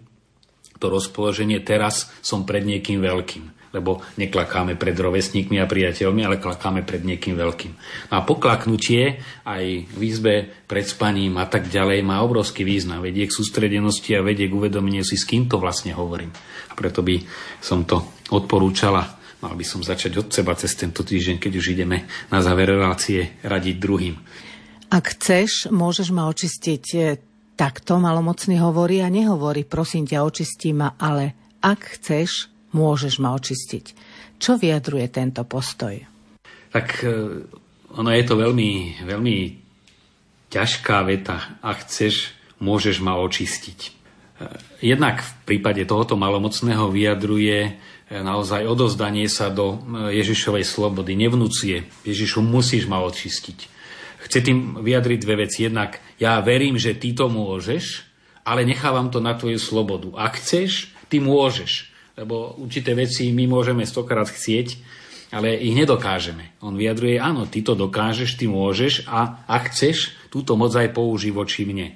to 0.80 0.88
rozpoloženie, 0.88 1.60
teraz 1.60 2.08
som 2.24 2.48
pred 2.48 2.64
niekým 2.64 3.04
veľkým 3.04 3.57
lebo 3.76 4.04
neklakáme 4.16 4.80
pred 4.80 4.96
rovesníkmi 4.96 5.60
a 5.60 5.70
priateľmi, 5.70 6.22
ale 6.24 6.42
klakáme 6.42 6.84
pred 6.84 7.04
niekým 7.04 7.36
veľkým. 7.36 7.74
No 8.12 8.14
a 8.20 8.22
poklaknutie 8.24 9.20
aj 9.44 9.66
v 9.88 10.02
izbe 10.04 10.48
pred 10.68 10.88
spaním 10.88 11.40
a 11.40 11.46
tak 11.48 11.68
ďalej 11.68 12.04
má 12.04 12.24
obrovský 12.24 12.64
význam. 12.64 13.04
Vedie 13.04 13.28
k 13.28 13.36
sústredenosti 13.36 14.16
a 14.16 14.26
vedie 14.26 14.48
k 14.48 14.58
uvedomeniu 14.58 15.04
si, 15.04 15.20
s 15.20 15.28
kým 15.28 15.48
to 15.52 15.60
vlastne 15.60 15.92
hovorím. 15.96 16.32
A 16.70 16.74
preto 16.74 17.04
by 17.04 17.20
som 17.60 17.84
to 17.84 18.04
odporúčala 18.32 19.18
mal 19.38 19.54
by 19.54 19.62
som 19.62 19.86
začať 19.86 20.18
od 20.18 20.28
seba 20.34 20.58
cez 20.58 20.74
tento 20.74 21.06
týždeň, 21.06 21.38
keď 21.38 21.52
už 21.62 21.78
ideme 21.78 22.10
na 22.34 22.42
záver 22.42 22.74
relácie 22.74 23.38
radiť 23.46 23.76
druhým. 23.78 24.16
Ak 24.90 25.14
chceš, 25.14 25.70
môžeš 25.70 26.10
ma 26.16 26.26
očistiť. 26.32 26.86
Takto 27.58 27.98
malomocný 27.98 28.62
hovorí 28.62 29.02
a 29.02 29.10
nehovorí, 29.10 29.66
prosím 29.66 30.06
ťa, 30.06 30.26
očistí 30.26 30.78
ma, 30.78 30.94
ale 30.98 31.58
ak 31.58 31.98
chceš, 31.98 32.54
môžeš 32.78 33.18
ma 33.18 33.34
očistiť. 33.34 33.86
Čo 34.38 34.62
vyjadruje 34.62 35.10
tento 35.10 35.42
postoj? 35.50 35.98
Tak 36.70 37.02
e, 37.02 37.10
ono 37.98 38.10
je 38.14 38.24
to 38.24 38.38
veľmi, 38.38 39.02
veľmi 39.02 39.38
ťažká 40.54 41.02
veta. 41.10 41.58
Ak 41.66 41.90
chceš, 41.90 42.38
môžeš 42.62 43.02
ma 43.02 43.18
očistiť. 43.18 43.80
E, 43.82 43.90
jednak 44.86 45.26
v 45.26 45.32
prípade 45.50 45.82
tohoto 45.90 46.14
malomocného 46.14 46.94
vyjadruje 46.94 47.58
e, 47.66 47.72
naozaj 48.22 48.70
odozdanie 48.70 49.26
sa 49.26 49.50
do 49.50 49.82
Ježišovej 50.14 50.66
slobody. 50.70 51.18
Nevnúcie. 51.18 51.90
Ježišu, 52.06 52.46
musíš 52.46 52.86
ma 52.86 53.02
očistiť. 53.02 53.74
Chce 54.22 54.40
tým 54.46 54.86
vyjadriť 54.86 55.20
dve 55.24 55.36
veci. 55.50 55.66
Jednak 55.66 55.98
ja 56.22 56.38
verím, 56.46 56.78
že 56.78 56.94
ty 56.94 57.18
to 57.18 57.26
môžeš, 57.26 58.06
ale 58.46 58.68
nechávam 58.68 59.10
to 59.10 59.18
na 59.18 59.34
tvoju 59.34 59.58
slobodu. 59.58 60.14
Ak 60.14 60.38
chceš, 60.38 60.94
ty 61.08 61.18
môžeš. 61.18 61.97
Lebo 62.18 62.58
určité 62.58 62.98
veci 62.98 63.30
my 63.30 63.46
môžeme 63.46 63.86
stokrát 63.86 64.26
chcieť, 64.26 64.82
ale 65.30 65.54
ich 65.60 65.78
nedokážeme. 65.78 66.58
On 66.66 66.74
vyjadruje, 66.74 67.22
áno, 67.22 67.46
ty 67.46 67.62
to 67.62 67.78
dokážeš, 67.78 68.42
ty 68.42 68.50
môžeš 68.50 69.06
a 69.06 69.46
ak 69.46 69.70
chceš, 69.70 70.18
túto 70.34 70.58
moc 70.58 70.74
aj 70.74 70.92
použij 70.98 71.30
voči 71.30 71.68
mne. 71.68 71.94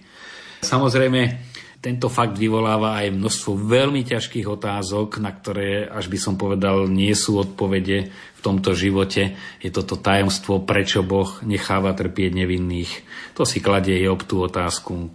Samozrejme, 0.62 1.42
tento 1.82 2.14
fakt 2.14 2.38
vyvoláva 2.38 3.02
aj 3.02 3.18
množstvo 3.18 3.58
veľmi 3.58 4.06
ťažkých 4.06 4.46
otázok, 4.46 5.18
na 5.18 5.34
ktoré, 5.34 5.90
až 5.90 6.14
by 6.14 6.18
som 6.22 6.38
povedal, 6.38 6.86
nie 6.86 7.10
sú 7.18 7.42
odpovede 7.42 8.14
v 8.14 8.40
tomto 8.46 8.78
živote. 8.78 9.34
Je 9.58 9.74
toto 9.74 9.98
tajomstvo, 9.98 10.62
prečo 10.62 11.02
Boh 11.02 11.42
necháva 11.42 11.98
trpieť 11.98 12.38
nevinných. 12.38 12.92
To 13.34 13.50
si 13.50 13.58
kladie 13.58 13.98
Job 13.98 14.22
tú 14.30 14.46
otázku. 14.46 15.10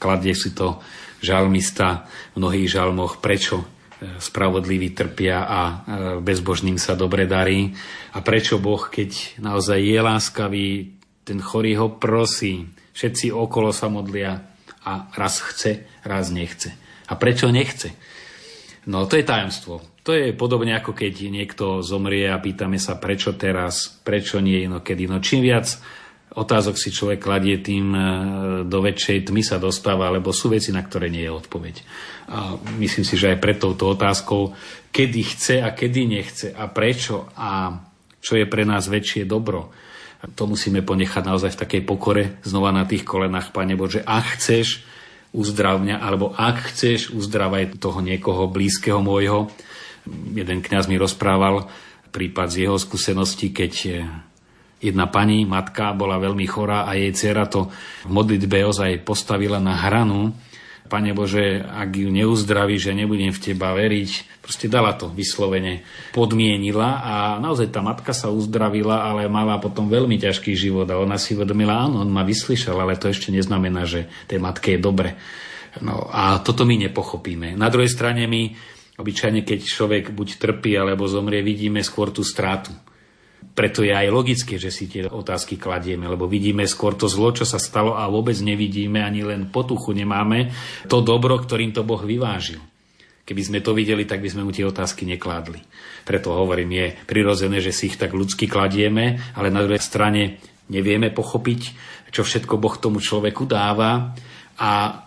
Kladie 0.00 0.32
si 0.32 0.56
to 0.56 0.80
žalmista 1.20 2.08
v 2.32 2.40
mnohých 2.40 2.68
žalmoch, 2.72 3.20
prečo 3.20 3.68
spravodliví 4.20 4.92
trpia 4.92 5.44
a 5.44 5.60
e, 5.62 5.74
bezbožným 6.20 6.78
sa 6.80 6.94
dobre 6.94 7.28
darí. 7.28 7.74
A 8.14 8.22
prečo 8.22 8.62
Boh, 8.62 8.80
keď 8.88 9.40
naozaj 9.42 9.78
je 9.80 9.98
láskavý, 10.00 10.68
ten 11.24 11.40
chorý 11.40 11.76
ho 11.80 11.96
prosí, 11.96 12.68
všetci 12.92 13.32
okolo 13.32 13.72
sa 13.72 13.88
modlia 13.88 14.44
a 14.84 15.08
raz 15.16 15.40
chce, 15.40 15.88
raz 16.04 16.28
nechce. 16.28 16.76
A 17.08 17.16
prečo 17.16 17.48
nechce? 17.48 17.96
No 18.84 19.08
to 19.08 19.16
je 19.16 19.24
tajomstvo. 19.24 19.80
To 20.04 20.12
je 20.12 20.36
podobne 20.36 20.76
ako 20.76 20.92
keď 20.92 21.32
niekto 21.32 21.80
zomrie 21.80 22.28
a 22.28 22.36
pýtame 22.36 22.76
sa, 22.76 23.00
prečo 23.00 23.32
teraz, 23.32 23.88
prečo 24.04 24.44
nie 24.44 24.68
inokedy. 24.68 25.08
No 25.08 25.24
čím 25.24 25.40
viac 25.40 25.80
otázok 26.34 26.74
si 26.74 26.90
človek 26.90 27.22
kladie, 27.22 27.62
tým 27.62 27.86
e, 27.94 28.00
do 28.66 28.78
väčšej 28.82 29.30
tmy 29.30 29.42
sa 29.46 29.62
dostáva, 29.62 30.10
lebo 30.10 30.34
sú 30.34 30.50
veci, 30.50 30.74
na 30.74 30.82
ktoré 30.82 31.06
nie 31.08 31.22
je 31.22 31.32
odpoveď. 31.32 31.76
A 32.30 32.58
myslím 32.82 33.06
si, 33.06 33.14
že 33.14 33.34
aj 33.34 33.42
pred 33.42 33.56
touto 33.62 33.90
otázkou, 33.94 34.54
kedy 34.90 35.20
chce 35.22 35.54
a 35.62 35.70
kedy 35.70 36.00
nechce 36.10 36.48
a 36.50 36.66
prečo 36.66 37.30
a 37.38 37.78
čo 38.18 38.40
je 38.40 38.46
pre 38.48 38.66
nás 38.66 38.88
väčšie 38.90 39.28
dobro, 39.28 39.70
to 40.32 40.48
musíme 40.48 40.80
ponechať 40.80 41.22
naozaj 41.22 41.52
v 41.52 41.60
takej 41.60 41.82
pokore, 41.84 42.40
znova 42.40 42.72
na 42.72 42.88
tých 42.88 43.04
kolenách, 43.04 43.52
Pane 43.52 43.76
Bože, 43.76 44.00
ak 44.00 44.40
chceš, 44.40 44.80
uzdrav 45.36 45.84
mňa, 45.84 46.00
alebo 46.00 46.32
ak 46.32 46.72
chceš, 46.72 47.12
uzdravaj 47.12 47.76
toho 47.76 48.00
niekoho 48.00 48.48
blízkeho 48.48 49.04
môjho. 49.04 49.52
Jeden 50.32 50.64
kňaz 50.64 50.88
mi 50.88 50.96
rozprával 50.96 51.68
prípad 52.14 52.48
z 52.48 52.56
jeho 52.64 52.78
skúsenosti, 52.78 53.50
keď 53.50 53.72
Jedna 54.84 55.08
pani, 55.08 55.48
matka, 55.48 55.96
bola 55.96 56.20
veľmi 56.20 56.44
chorá 56.44 56.84
a 56.84 56.92
jej 56.92 57.08
dcera 57.16 57.48
to 57.48 57.72
v 58.04 58.12
modlitbe 58.12 58.68
ozaj 58.68 59.00
postavila 59.00 59.56
na 59.56 59.72
hranu. 59.72 60.36
Pane 60.84 61.16
Bože, 61.16 61.64
ak 61.64 61.96
ju 61.96 62.12
neuzdraví, 62.12 62.76
že 62.76 62.92
nebudem 62.92 63.32
v 63.32 63.40
Teba 63.40 63.72
veriť, 63.72 64.44
proste 64.44 64.68
dala 64.68 64.92
to 64.92 65.08
vyslovene, 65.08 65.80
podmienila 66.12 67.00
a 67.00 67.14
naozaj 67.40 67.72
tá 67.72 67.80
matka 67.80 68.12
sa 68.12 68.28
uzdravila, 68.28 69.08
ale 69.08 69.24
mala 69.24 69.56
potom 69.56 69.88
veľmi 69.88 70.20
ťažký 70.20 70.52
život 70.52 70.84
a 70.92 71.00
ona 71.00 71.16
si 71.16 71.32
uvedomila, 71.32 71.88
áno, 71.88 72.04
on 72.04 72.12
ma 72.12 72.20
vyslyšal, 72.20 72.76
ale 72.76 73.00
to 73.00 73.08
ešte 73.08 73.32
neznamená, 73.32 73.88
že 73.88 74.12
tej 74.28 74.44
matke 74.44 74.76
je 74.76 74.84
dobre. 74.84 75.16
No 75.80 76.12
a 76.12 76.44
toto 76.44 76.68
my 76.68 76.76
nepochopíme. 76.76 77.56
Na 77.56 77.72
druhej 77.72 77.88
strane 77.88 78.28
my 78.28 78.52
obyčajne, 79.00 79.48
keď 79.48 79.64
človek 79.64 80.12
buď 80.12 80.36
trpí 80.36 80.76
alebo 80.76 81.08
zomrie, 81.08 81.40
vidíme 81.40 81.80
skôr 81.80 82.12
tú 82.12 82.20
strátu 82.20 82.76
preto 83.54 83.86
je 83.86 83.94
aj 83.94 84.10
logické, 84.10 84.58
že 84.58 84.74
si 84.74 84.90
tie 84.90 85.06
otázky 85.06 85.54
kladieme, 85.54 86.10
lebo 86.10 86.26
vidíme 86.26 86.66
skôr 86.66 86.98
to 86.98 87.06
zlo, 87.06 87.30
čo 87.30 87.46
sa 87.46 87.62
stalo 87.62 87.94
a 87.94 88.10
vôbec 88.10 88.34
nevidíme, 88.42 88.98
ani 88.98 89.22
len 89.22 89.46
potuchu 89.46 89.94
nemáme 89.94 90.50
to 90.90 90.98
dobro, 91.06 91.38
ktorým 91.38 91.70
to 91.70 91.86
Boh 91.86 92.02
vyvážil. 92.02 92.58
Keby 93.24 93.40
sme 93.40 93.58
to 93.64 93.72
videli, 93.72 94.04
tak 94.04 94.20
by 94.20 94.28
sme 94.28 94.44
mu 94.44 94.52
tie 94.52 94.68
otázky 94.68 95.08
nekládli. 95.08 95.62
Preto 96.04 96.36
hovorím, 96.36 96.76
je 96.76 96.86
prirodzené, 97.08 97.64
že 97.64 97.72
si 97.72 97.88
ich 97.88 97.96
tak 97.96 98.12
ľudsky 98.12 98.44
kladieme, 98.44 99.16
ale 99.32 99.48
na 99.48 99.64
druhej 99.64 99.80
strane 99.80 100.42
nevieme 100.68 101.08
pochopiť, 101.08 101.60
čo 102.12 102.20
všetko 102.20 102.60
Boh 102.60 102.76
tomu 102.76 103.00
človeku 103.00 103.48
dáva 103.48 104.12
a 104.60 105.00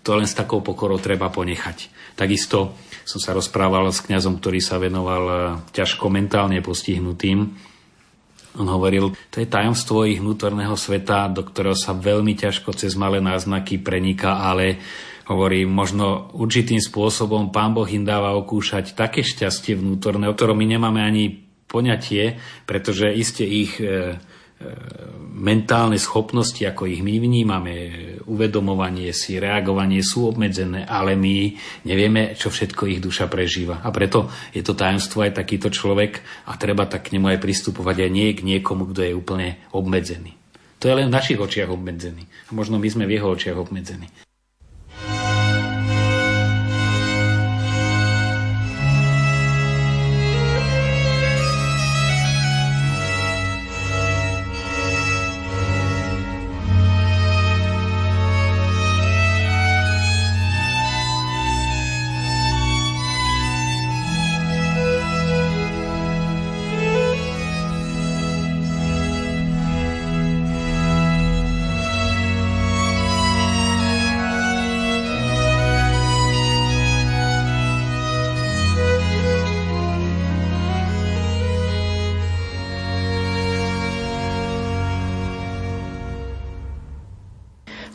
to 0.00 0.10
len 0.14 0.24
s 0.24 0.38
takou 0.38 0.62
pokorou 0.62 1.02
treba 1.02 1.28
ponechať. 1.28 1.92
Takisto 2.16 2.78
som 3.06 3.22
sa 3.22 3.38
rozprával 3.38 3.86
s 3.94 4.02
kňazom, 4.02 4.42
ktorý 4.42 4.58
sa 4.58 4.82
venoval 4.82 5.24
e, 5.30 5.36
ťažko 5.70 6.10
mentálne 6.10 6.58
postihnutým. 6.58 7.38
On 8.58 8.66
hovoril, 8.66 9.14
to 9.30 9.38
je 9.38 9.46
tajomstvo 9.46 10.10
ich 10.10 10.18
vnútorného 10.18 10.74
sveta, 10.74 11.30
do 11.30 11.46
ktorého 11.46 11.78
sa 11.78 11.94
veľmi 11.94 12.34
ťažko 12.34 12.74
cez 12.74 12.98
malé 12.98 13.22
náznaky 13.22 13.78
preniká, 13.78 14.42
ale 14.42 14.82
hovorí, 15.30 15.62
možno 15.70 16.34
určitým 16.34 16.82
spôsobom 16.82 17.54
pán 17.54 17.78
Boh 17.78 17.86
im 17.86 18.02
dáva 18.02 18.34
okúšať 18.34 18.98
také 18.98 19.22
šťastie 19.22 19.78
vnútorné, 19.78 20.26
o 20.26 20.34
ktorom 20.34 20.58
my 20.58 20.66
nemáme 20.66 20.98
ani 20.98 21.46
poňatie, 21.70 22.42
pretože 22.66 23.06
iste 23.14 23.46
ich 23.46 23.78
e, 23.78 24.18
mentálne 25.36 26.00
schopnosti, 26.00 26.64
ako 26.64 26.88
ich 26.88 27.04
my 27.04 27.20
vnímame, 27.20 27.74
uvedomovanie 28.24 29.12
si, 29.12 29.36
reagovanie 29.36 30.00
sú 30.00 30.32
obmedzené, 30.32 30.88
ale 30.88 31.12
my 31.12 31.52
nevieme, 31.84 32.32
čo 32.32 32.48
všetko 32.48 32.88
ich 32.88 33.04
duša 33.04 33.28
prežíva. 33.28 33.84
A 33.84 33.92
preto 33.92 34.32
je 34.56 34.64
to 34.64 34.72
tajomstvo 34.72 35.28
aj 35.28 35.36
takýto 35.36 35.68
človek 35.68 36.24
a 36.48 36.56
treba 36.56 36.88
tak 36.88 37.12
k 37.12 37.20
nemu 37.20 37.36
aj 37.36 37.42
pristupovať 37.44 38.08
aj 38.08 38.10
nie 38.10 38.32
k 38.32 38.46
niekomu, 38.48 38.88
kto 38.90 39.00
je 39.04 39.12
úplne 39.12 39.60
obmedzený. 39.76 40.32
To 40.80 40.88
je 40.88 40.96
len 41.04 41.08
v 41.08 41.16
našich 41.16 41.40
očiach 41.40 41.72
obmedzený. 41.72 42.24
A 42.48 42.50
možno 42.56 42.80
my 42.80 42.88
sme 42.88 43.04
v 43.08 43.20
jeho 43.20 43.28
očiach 43.32 43.56
obmedzení. 43.56 44.25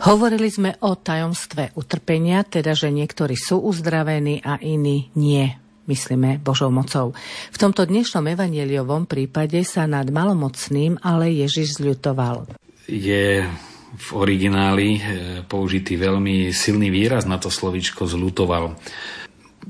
Hovorili 0.02 0.50
sme 0.50 0.82
o 0.82 0.98
tajomstve 0.98 1.78
utrpenia, 1.78 2.42
teda 2.42 2.74
že 2.74 2.90
niektorí 2.90 3.38
sú 3.38 3.62
uzdravení 3.62 4.42
a 4.42 4.58
iní 4.58 5.14
nie 5.14 5.46
myslíme 5.86 6.42
Božou 6.42 6.74
mocou. 6.74 7.14
V 7.54 7.58
tomto 7.62 7.86
dnešnom 7.86 8.26
evangeliovom 8.26 9.06
prípade 9.06 9.62
sa 9.62 9.86
nad 9.86 10.10
malomocným 10.10 10.98
ale 11.06 11.30
Ježiš 11.46 11.78
zľutoval. 11.78 12.50
Je 12.90 13.46
v 13.92 14.08
origináli 14.18 14.98
eh, 14.98 15.02
použitý 15.46 16.02
veľmi 16.02 16.50
silný 16.50 16.90
výraz 16.90 17.30
na 17.30 17.38
to 17.38 17.54
slovičko 17.54 18.10
zľutoval. 18.10 18.74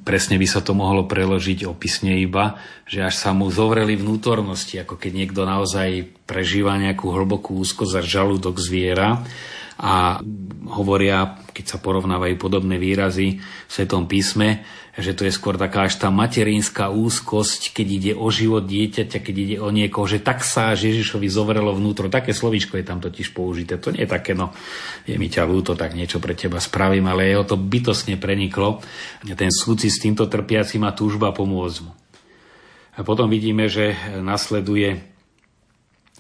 Presne 0.08 0.40
by 0.40 0.48
sa 0.48 0.64
to 0.64 0.72
mohlo 0.72 1.12
preložiť 1.12 1.68
opisne 1.68 2.16
iba, 2.24 2.56
že 2.88 3.04
až 3.04 3.20
sa 3.20 3.36
mu 3.36 3.52
zovreli 3.52 4.00
vnútornosti, 4.00 4.80
ako 4.80 4.96
keď 4.96 5.12
niekto 5.12 5.44
naozaj 5.44 6.08
prežíva 6.24 6.80
nejakú 6.80 7.12
hlbokú 7.12 7.60
úzkosť 7.60 8.00
a 8.00 8.02
žalúdok 8.02 8.56
zviera 8.64 9.28
a 9.82 10.22
hovoria, 10.78 11.42
keď 11.58 11.66
sa 11.66 11.78
porovnávajú 11.82 12.38
podobné 12.38 12.78
výrazy 12.78 13.42
v 13.42 13.72
Svetom 13.72 14.06
písme, 14.06 14.62
že 14.94 15.18
to 15.18 15.26
je 15.26 15.34
skôr 15.34 15.58
taká 15.58 15.90
až 15.90 15.98
tá 15.98 16.14
materinská 16.14 16.94
úzkosť, 16.94 17.74
keď 17.74 17.88
ide 17.90 18.12
o 18.14 18.30
život 18.30 18.70
dieťaťa, 18.70 19.18
keď 19.24 19.36
ide 19.36 19.58
o 19.58 19.74
niekoho, 19.74 20.06
že 20.06 20.22
tak 20.22 20.46
sa 20.46 20.78
Ježišovi 20.78 21.26
zovrelo 21.26 21.74
vnútro. 21.74 22.14
Také 22.14 22.30
slovíčko 22.36 22.78
je 22.78 22.86
tam 22.86 23.02
totiž 23.02 23.34
použité. 23.34 23.82
To 23.82 23.90
nie 23.90 24.06
je 24.06 24.14
také, 24.14 24.38
no, 24.38 24.54
je 25.10 25.18
mi 25.18 25.34
ťa 25.34 25.50
ľúto, 25.50 25.74
tak 25.74 25.98
niečo 25.98 26.22
pre 26.22 26.38
teba 26.38 26.62
spravím, 26.62 27.10
ale 27.10 27.34
jeho 27.34 27.48
to 27.48 27.58
bytosne 27.58 28.22
preniklo. 28.22 28.86
Ten 29.26 29.50
súci 29.50 29.90
s 29.90 29.98
týmto 29.98 30.30
trpiacim 30.30 30.86
a 30.86 30.94
túžba 30.94 31.34
pomôcť 31.34 31.78
mu. 31.82 31.92
A 33.00 33.08
potom 33.08 33.32
vidíme, 33.32 33.66
že 33.66 33.98
nasleduje 34.22 35.02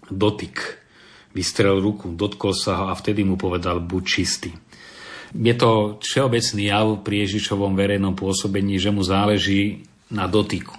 dotyk. 0.09 0.80
Vystrel 1.31 1.79
ruku, 1.79 2.11
dotkol 2.11 2.51
sa 2.51 2.83
ho 2.83 2.85
a 2.91 2.97
vtedy 2.97 3.23
mu 3.23 3.39
povedal, 3.39 3.79
buď 3.79 4.03
čistý. 4.03 4.51
Je 5.31 5.55
to 5.55 5.95
všeobecný 6.03 6.61
jav 6.67 6.87
pri 7.07 7.23
Ježišovom 7.23 7.71
verejnom 7.71 8.19
pôsobení, 8.19 8.75
že 8.75 8.91
mu 8.91 8.99
záleží 8.99 9.87
na 10.11 10.27
dotyku. 10.27 10.75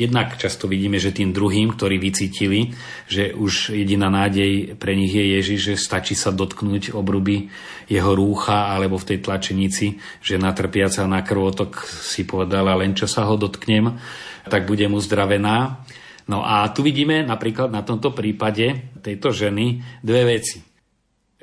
Jednak 0.00 0.40
často 0.40 0.64
vidíme, 0.64 0.96
že 0.96 1.12
tým 1.12 1.34
druhým, 1.34 1.76
ktorí 1.76 2.00
vycítili, 2.00 2.72
že 3.04 3.36
už 3.36 3.76
jediná 3.76 4.08
nádej 4.08 4.78
pre 4.80 4.96
nich 4.96 5.12
je 5.12 5.36
Ježiš, 5.36 5.60
že 5.60 5.74
stačí 5.76 6.16
sa 6.16 6.32
dotknúť 6.32 6.96
obruby 6.96 7.52
jeho 7.84 8.16
rúcha 8.16 8.72
alebo 8.72 8.96
v 8.96 9.12
tej 9.12 9.18
tlačenici, 9.20 10.00
že 10.24 10.40
natrpiaca 10.40 11.04
na 11.04 11.20
krvotok 11.20 11.84
si 11.84 12.24
povedala, 12.24 12.80
len 12.80 12.96
čo 12.96 13.04
sa 13.04 13.28
ho 13.28 13.36
dotknem, 13.36 14.00
tak 14.48 14.64
budem 14.64 14.96
uzdravená. 14.96 15.84
No 16.30 16.46
a 16.46 16.70
tu 16.70 16.86
vidíme 16.86 17.26
napríklad 17.26 17.74
na 17.74 17.82
tomto 17.82 18.14
prípade 18.14 18.94
tejto 19.02 19.34
ženy 19.34 19.82
dve 19.98 20.38
veci. 20.38 20.62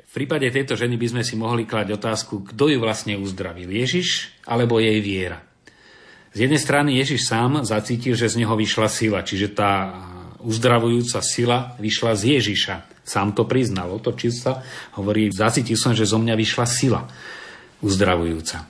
V 0.00 0.12
prípade 0.16 0.48
tejto 0.48 0.80
ženy 0.80 0.96
by 0.96 1.06
sme 1.12 1.22
si 1.22 1.36
mohli 1.36 1.68
klať 1.68 1.92
otázku, 1.92 2.48
kto 2.48 2.72
ju 2.72 2.80
vlastne 2.80 3.20
uzdravil, 3.20 3.68
Ježiš 3.68 4.32
alebo 4.48 4.80
jej 4.80 4.96
viera. 5.04 5.44
Z 6.32 6.48
jednej 6.48 6.56
strany 6.56 6.96
Ježiš 6.96 7.28
sám 7.28 7.68
zacítil, 7.68 8.16
že 8.16 8.32
z 8.32 8.40
neho 8.40 8.56
vyšla 8.56 8.88
sila, 8.88 9.20
čiže 9.20 9.52
tá 9.52 9.92
uzdravujúca 10.40 11.20
sila 11.20 11.76
vyšla 11.76 12.16
z 12.16 12.22
Ježiša. 12.40 12.74
Sám 13.04 13.36
to 13.36 13.44
priznal, 13.44 13.92
otočil 13.92 14.32
sa, 14.32 14.64
hovorí, 14.96 15.28
zacítil 15.28 15.76
som, 15.76 15.92
že 15.92 16.08
zo 16.08 16.16
mňa 16.16 16.32
vyšla 16.32 16.64
sila 16.64 17.00
uzdravujúca. 17.84 18.64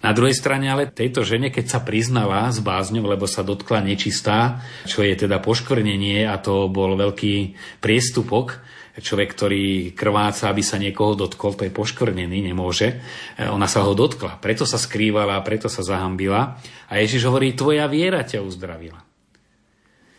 Na 0.00 0.16
druhej 0.16 0.32
strane 0.32 0.72
ale 0.72 0.88
tejto 0.88 1.28
žene, 1.28 1.52
keď 1.52 1.76
sa 1.76 1.80
priznala 1.84 2.48
s 2.48 2.56
bázňou, 2.64 3.04
lebo 3.04 3.28
sa 3.28 3.44
dotkla 3.44 3.84
nečistá, 3.84 4.64
čo 4.88 5.04
je 5.04 5.12
teda 5.12 5.44
poškvrnenie 5.44 6.24
a 6.24 6.40
to 6.40 6.72
bol 6.72 6.96
veľký 6.96 7.52
priestupok, 7.84 8.64
človek, 8.96 9.28
ktorý 9.32 9.64
krváca, 9.96 10.48
aby 10.48 10.64
sa 10.64 10.80
niekoho 10.80 11.16
dotkol, 11.16 11.56
to 11.56 11.68
je 11.68 11.72
poškvrnený, 11.72 12.48
nemôže. 12.48 13.00
E, 13.36 13.48
ona 13.48 13.68
sa 13.68 13.84
ho 13.84 13.92
dotkla, 13.96 14.40
preto 14.40 14.68
sa 14.68 14.76
skrývala, 14.76 15.40
preto 15.46 15.68
sa 15.68 15.84
zahambila. 15.84 16.60
A 16.88 17.00
Ježiš 17.00 17.28
hovorí, 17.28 17.56
tvoja 17.56 17.88
viera 17.88 18.24
ťa 18.24 18.44
uzdravila. 18.44 19.00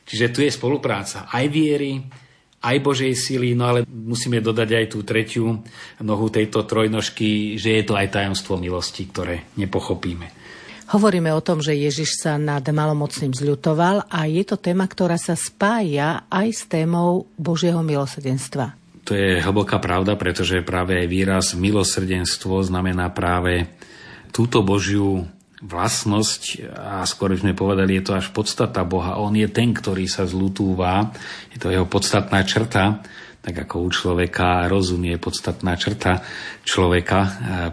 Čiže 0.06 0.34
tu 0.34 0.40
je 0.44 0.52
spolupráca 0.52 1.30
aj 1.30 1.46
viery, 1.48 2.04
aj 2.62 2.78
Božej 2.78 3.14
síly, 3.18 3.58
no 3.58 3.66
ale 3.66 3.90
musíme 3.90 4.38
dodať 4.38 4.70
aj 4.78 4.86
tú 4.94 5.02
tretiu 5.02 5.66
nohu 5.98 6.28
tejto 6.30 6.64
trojnožky, 6.70 7.58
že 7.58 7.82
je 7.82 7.84
to 7.84 7.98
aj 7.98 8.14
tajomstvo 8.14 8.62
milosti, 8.62 9.10
ktoré 9.10 9.50
nepochopíme. 9.58 10.42
Hovoríme 10.92 11.32
o 11.32 11.40
tom, 11.40 11.64
že 11.64 11.72
Ježiš 11.72 12.20
sa 12.20 12.36
nad 12.36 12.68
malomocným 12.68 13.32
zľutoval 13.32 14.12
a 14.12 14.28
je 14.28 14.44
to 14.44 14.60
téma, 14.60 14.86
ktorá 14.86 15.16
sa 15.16 15.40
spája 15.40 16.28
aj 16.28 16.48
s 16.52 16.62
témou 16.68 17.32
Božieho 17.40 17.80
milosrdenstva. 17.80 18.76
To 19.08 19.16
je 19.16 19.40
hlboká 19.42 19.82
pravda, 19.82 20.14
pretože 20.20 20.62
práve 20.62 21.00
aj 21.00 21.08
výraz 21.08 21.46
milosrdenstvo 21.58 22.60
znamená 22.62 23.10
práve 23.10 23.72
túto 24.36 24.62
Božiu 24.62 25.26
vlastnosť 25.62 26.42
a 26.74 27.06
skôr 27.06 27.38
sme 27.38 27.54
povedali, 27.54 28.02
je 28.02 28.10
to 28.10 28.18
až 28.18 28.34
podstata 28.34 28.82
Boha. 28.82 29.22
On 29.22 29.34
je 29.34 29.46
ten, 29.46 29.74
ktorý 29.74 30.10
sa 30.10 30.26
zlutúva, 30.26 31.14
je 31.54 31.62
to 31.62 31.70
jeho 31.70 31.86
podstatná 31.86 32.42
črta 32.42 33.06
tak 33.42 33.66
ako 33.66 33.82
u 33.82 33.90
človeka 33.90 34.70
rozum 34.70 35.02
je 35.02 35.18
podstatná 35.18 35.74
črta 35.74 36.22
človeka, 36.62 37.20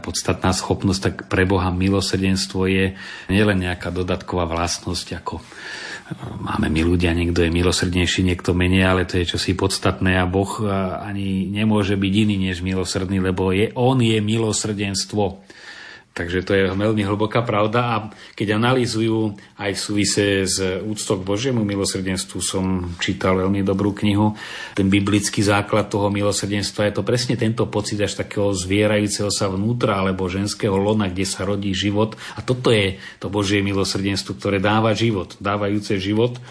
podstatná 0.01 0.57
schopnosť, 0.57 1.01
tak 1.01 1.15
pre 1.29 1.45
Boha 1.45 1.69
milosrdenstvo 1.69 2.65
je 2.65 2.97
nielen 3.29 3.61
nejaká 3.61 3.93
dodatková 3.93 4.49
vlastnosť, 4.49 5.21
ako 5.21 5.37
e, 5.37 5.45
máme 6.41 6.73
my 6.73 6.81
ľudia, 6.89 7.13
niekto 7.13 7.45
je 7.45 7.53
milosrdnejší, 7.53 8.25
niekto 8.25 8.57
menej, 8.57 8.89
ale 8.89 9.05
to 9.05 9.21
je 9.21 9.37
čosi 9.37 9.53
podstatné 9.53 10.17
a 10.17 10.25
Boh 10.25 10.49
e, 10.57 10.73
ani 11.05 11.45
nemôže 11.53 12.01
byť 12.01 12.13
iný 12.17 12.49
než 12.49 12.65
milosrdný, 12.65 13.21
lebo 13.21 13.53
je, 13.53 13.69
On 13.77 14.01
je 14.01 14.17
milosrdenstvo. 14.25 15.45
Takže 16.19 16.43
to 16.43 16.51
je 16.51 16.75
veľmi 16.75 17.07
hlboká 17.07 17.47
pravda 17.47 17.81
a 17.95 17.97
keď 18.35 18.59
analýzujú 18.59 19.39
aj 19.55 19.71
v 19.71 19.79
súvise 19.79 20.27
s 20.51 20.59
úctou 20.83 21.23
k 21.23 21.29
Božiemu 21.31 21.63
milosrdenstvu, 21.63 22.43
som 22.43 22.91
čítal 22.99 23.39
veľmi 23.39 23.63
dobrú 23.63 23.95
knihu, 23.95 24.35
ten 24.75 24.91
biblický 24.91 25.47
základ 25.47 25.87
toho 25.87 26.11
milosrdenstva 26.11 26.91
je 26.91 26.99
to 26.99 27.07
presne 27.07 27.39
tento 27.39 27.71
pocit 27.71 28.03
až 28.03 28.19
takého 28.19 28.51
zvierajúceho 28.51 29.31
sa 29.31 29.47
vnútra 29.47 30.03
alebo 30.03 30.27
ženského 30.27 30.75
lona, 30.75 31.07
kde 31.07 31.23
sa 31.23 31.47
rodí 31.47 31.71
život 31.71 32.19
a 32.35 32.43
toto 32.43 32.75
je 32.75 32.99
to 33.23 33.31
Božie 33.31 33.63
milosrdenstvo, 33.63 34.35
ktoré 34.35 34.59
dáva 34.59 34.99
život, 34.99 35.39
dávajúce 35.39 36.03
život. 36.03 36.43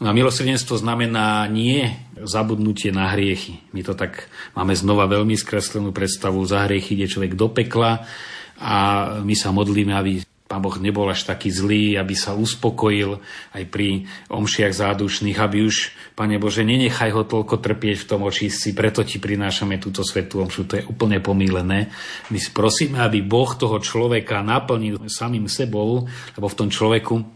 No 0.00 0.08
a 0.08 0.16
milosrdenstvo 0.16 0.80
znamená 0.80 1.44
nie 1.52 1.88
zabudnutie 2.16 2.96
na 2.96 3.12
hriechy. 3.12 3.60
My 3.76 3.84
to 3.84 3.92
tak 3.92 4.32
máme 4.56 4.72
znova 4.72 5.04
veľmi 5.04 5.36
skreslenú 5.36 5.92
predstavu, 5.92 6.40
za 6.48 6.64
hriechy 6.64 6.96
ide 6.96 7.12
človek 7.12 7.36
do 7.36 7.52
pekla, 7.52 8.08
a 8.60 8.76
my 9.20 9.34
sa 9.36 9.52
modlíme, 9.52 9.92
aby 9.92 10.24
Pán 10.46 10.62
Boh 10.62 10.78
nebol 10.78 11.10
až 11.10 11.26
taký 11.26 11.50
zlý, 11.50 11.98
aby 11.98 12.14
sa 12.14 12.38
uspokojil 12.38 13.18
aj 13.50 13.66
pri 13.66 14.06
omšiach 14.30 14.70
zádušných, 14.70 15.34
aby 15.42 15.66
už, 15.66 15.90
Pane 16.14 16.38
Bože, 16.38 16.62
nenechaj 16.62 17.10
ho 17.10 17.26
toľko 17.26 17.58
trpieť 17.58 18.06
v 18.06 18.08
tom 18.08 18.22
očistci, 18.22 18.70
preto 18.70 19.02
ti 19.02 19.18
prinášame 19.18 19.82
túto 19.82 20.06
svetú 20.06 20.46
omšu. 20.46 20.62
To 20.70 20.74
je 20.78 20.86
úplne 20.86 21.18
pomílené. 21.18 21.90
My 22.30 22.38
si 22.38 22.54
prosíme, 22.54 23.02
aby 23.02 23.26
Boh 23.26 23.50
toho 23.58 23.82
človeka 23.82 24.46
naplnil 24.46 25.02
samým 25.10 25.50
sebou, 25.50 26.06
lebo 26.38 26.46
v 26.46 26.58
tom 26.62 26.70
človeku 26.70 27.26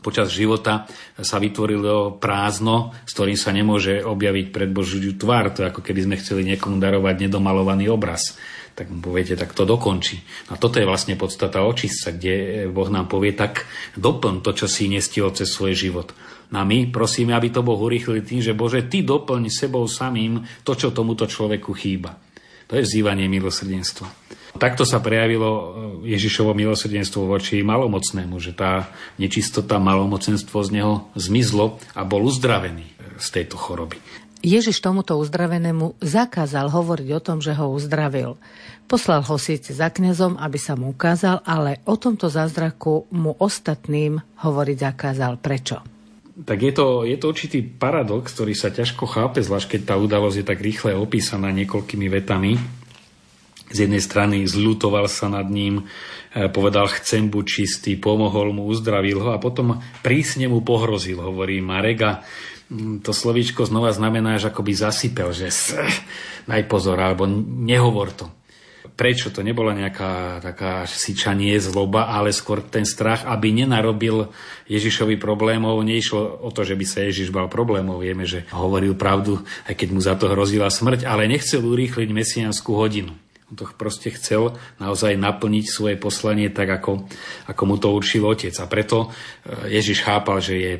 počas 0.00 0.32
života 0.32 0.88
sa 1.20 1.36
vytvorilo 1.36 2.16
prázdno, 2.16 2.96
s 3.04 3.12
ktorým 3.12 3.36
sa 3.36 3.52
nemôže 3.52 4.00
objaviť 4.00 4.46
pred 4.48 4.72
Božiu 4.72 5.12
tvár. 5.12 5.52
To 5.52 5.60
je 5.60 5.70
ako 5.74 5.84
keby 5.84 6.08
sme 6.08 6.16
chceli 6.16 6.42
niekomu 6.48 6.80
darovať 6.80 7.28
nedomalovaný 7.28 7.92
obraz 7.92 8.38
tak 8.76 8.92
mu 8.92 9.00
poviete, 9.00 9.40
tak 9.40 9.56
to 9.56 9.64
dokončí. 9.64 10.20
A 10.52 10.60
toto 10.60 10.76
je 10.76 10.84
vlastne 10.84 11.16
podstata 11.16 11.64
očistca, 11.64 12.12
kde 12.12 12.68
Boh 12.68 12.92
nám 12.92 13.08
povie, 13.08 13.32
tak 13.32 13.64
doplň 13.96 14.44
to, 14.44 14.52
čo 14.52 14.68
si 14.68 14.92
nestihol 14.92 15.32
cez 15.32 15.48
svoj 15.48 15.72
život. 15.72 16.12
A 16.52 16.60
my 16.62 16.92
prosíme, 16.92 17.32
aby 17.32 17.48
to 17.48 17.64
Boh 17.64 17.80
urýchlil 17.80 18.20
tým, 18.20 18.44
že 18.44 18.52
Bože, 18.52 18.84
Ty 18.84 19.00
doplň 19.00 19.48
sebou 19.48 19.88
samým 19.88 20.44
to, 20.60 20.76
čo 20.76 20.92
tomuto 20.92 21.24
človeku 21.24 21.72
chýba. 21.72 22.20
To 22.68 22.76
je 22.76 22.84
vzývanie 22.84 23.32
milosrdenstva. 23.32 24.06
Takto 24.56 24.84
sa 24.88 25.00
prejavilo 25.00 25.48
Ježišovo 26.04 26.52
milosrdenstvo 26.56 27.28
voči 27.28 27.60
malomocnému, 27.60 28.36
že 28.40 28.56
tá 28.56 28.88
nečistota, 29.20 29.80
malomocenstvo 29.80 30.64
z 30.64 30.70
neho 30.80 31.08
zmizlo 31.16 31.80
a 31.92 32.04
bol 32.04 32.24
uzdravený 32.24 32.84
z 33.16 33.28
tejto 33.32 33.56
choroby. 33.56 34.00
Ježiš 34.46 34.78
tomuto 34.78 35.18
uzdravenému 35.18 35.98
zakázal 35.98 36.70
hovoriť 36.70 37.08
o 37.16 37.20
tom, 37.20 37.38
že 37.42 37.56
ho 37.56 37.72
uzdravil. 37.72 38.36
Poslal 38.86 39.26
ho 39.26 39.34
síce 39.34 39.74
za 39.74 39.90
kňazom, 39.90 40.38
aby 40.38 40.58
sa 40.62 40.78
mu 40.78 40.94
ukázal, 40.94 41.42
ale 41.42 41.82
o 41.90 41.98
tomto 41.98 42.30
zázraku 42.30 43.10
mu 43.10 43.34
ostatným 43.34 44.22
hovoriť 44.46 44.76
zakázal. 44.78 45.42
Prečo? 45.42 45.82
Tak 46.36 46.58
je 46.62 46.70
to, 46.70 47.02
je 47.02 47.16
to 47.18 47.26
určitý 47.26 47.58
paradox, 47.66 48.30
ktorý 48.30 48.54
sa 48.54 48.70
ťažko 48.70 49.10
chápe, 49.10 49.42
zvlášť 49.42 49.74
keď 49.74 49.80
tá 49.90 49.94
udalosť 49.98 50.36
je 50.38 50.46
tak 50.46 50.62
rýchle 50.62 50.94
opísaná 50.94 51.50
niekoľkými 51.50 52.06
vetami. 52.06 52.54
Z 53.66 53.90
jednej 53.90 53.98
strany 53.98 54.46
zľutoval 54.46 55.10
sa 55.10 55.26
nad 55.26 55.50
ním, 55.50 55.82
e, 56.30 56.46
povedal, 56.46 56.86
chcem 56.86 57.26
buď 57.26 57.44
čistý, 57.44 57.98
pomohol 57.98 58.54
mu, 58.54 58.70
uzdravil 58.70 59.18
ho 59.18 59.34
a 59.34 59.42
potom 59.42 59.82
prísne 60.06 60.46
mu 60.46 60.62
pohrozil, 60.62 61.18
hovorí 61.18 61.58
Marega 61.58 62.22
to 63.02 63.14
slovíčko 63.14 63.62
znova 63.62 63.94
znamená, 63.94 64.42
že 64.42 64.50
akoby 64.50 64.74
zasypel, 64.74 65.30
že 65.30 65.54
daj 66.50 66.66
pozor, 66.66 66.98
alebo 66.98 67.22
nehovor 67.62 68.10
to. 68.10 68.26
Prečo 68.96 69.28
to 69.28 69.44
nebola 69.44 69.76
nejaká 69.76 70.40
taká 70.40 70.88
syčanie, 70.88 71.60
zloba, 71.60 72.08
ale 72.08 72.32
skôr 72.32 72.64
ten 72.64 72.88
strach, 72.88 73.28
aby 73.28 73.52
nenarobil 73.52 74.32
Ježišovi 74.72 75.20
problémov. 75.20 75.84
Neišlo 75.84 76.40
o 76.40 76.48
to, 76.48 76.64
že 76.64 76.80
by 76.80 76.84
sa 76.88 77.04
Ježiš 77.04 77.28
bal 77.28 77.52
problémov. 77.52 78.00
Vieme, 78.00 78.24
že 78.24 78.48
hovoril 78.56 78.96
pravdu, 78.96 79.44
aj 79.68 79.76
keď 79.76 79.88
mu 79.92 80.00
za 80.00 80.16
to 80.16 80.32
hrozila 80.32 80.72
smrť, 80.72 81.04
ale 81.04 81.28
nechcel 81.28 81.60
urýchliť 81.60 82.08
mesianskú 82.08 82.72
hodinu. 82.72 83.12
On 83.46 83.54
to 83.54 83.68
proste 83.76 84.10
chcel 84.16 84.58
naozaj 84.82 85.14
naplniť 85.14 85.64
svoje 85.68 85.94
poslanie 86.00 86.50
tak, 86.50 86.66
ako, 86.66 87.06
ako 87.46 87.62
mu 87.68 87.76
to 87.78 87.92
určil 87.92 88.26
otec. 88.26 88.56
A 88.58 88.64
preto 88.64 89.12
eh, 89.12 89.76
Ježiš 89.76 90.02
chápal, 90.02 90.40
že 90.40 90.54
je 90.56 90.72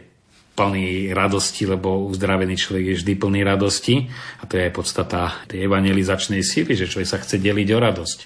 plný 0.57 1.12
radosti, 1.12 1.69
lebo 1.69 2.09
uzdravený 2.09 2.57
človek 2.57 2.85
je 2.90 2.99
vždy 3.05 3.12
plný 3.21 3.45
radosti. 3.45 4.09
A 4.40 4.49
to 4.49 4.57
je 4.57 4.66
aj 4.66 4.73
podstata 4.73 5.45
tej 5.45 5.69
evangelizačnej 5.69 6.40
síly, 6.40 6.73
že 6.73 6.88
človek 6.88 7.09
sa 7.09 7.21
chce 7.21 7.37
deliť 7.37 7.69
o 7.77 7.79
radosť. 7.79 8.19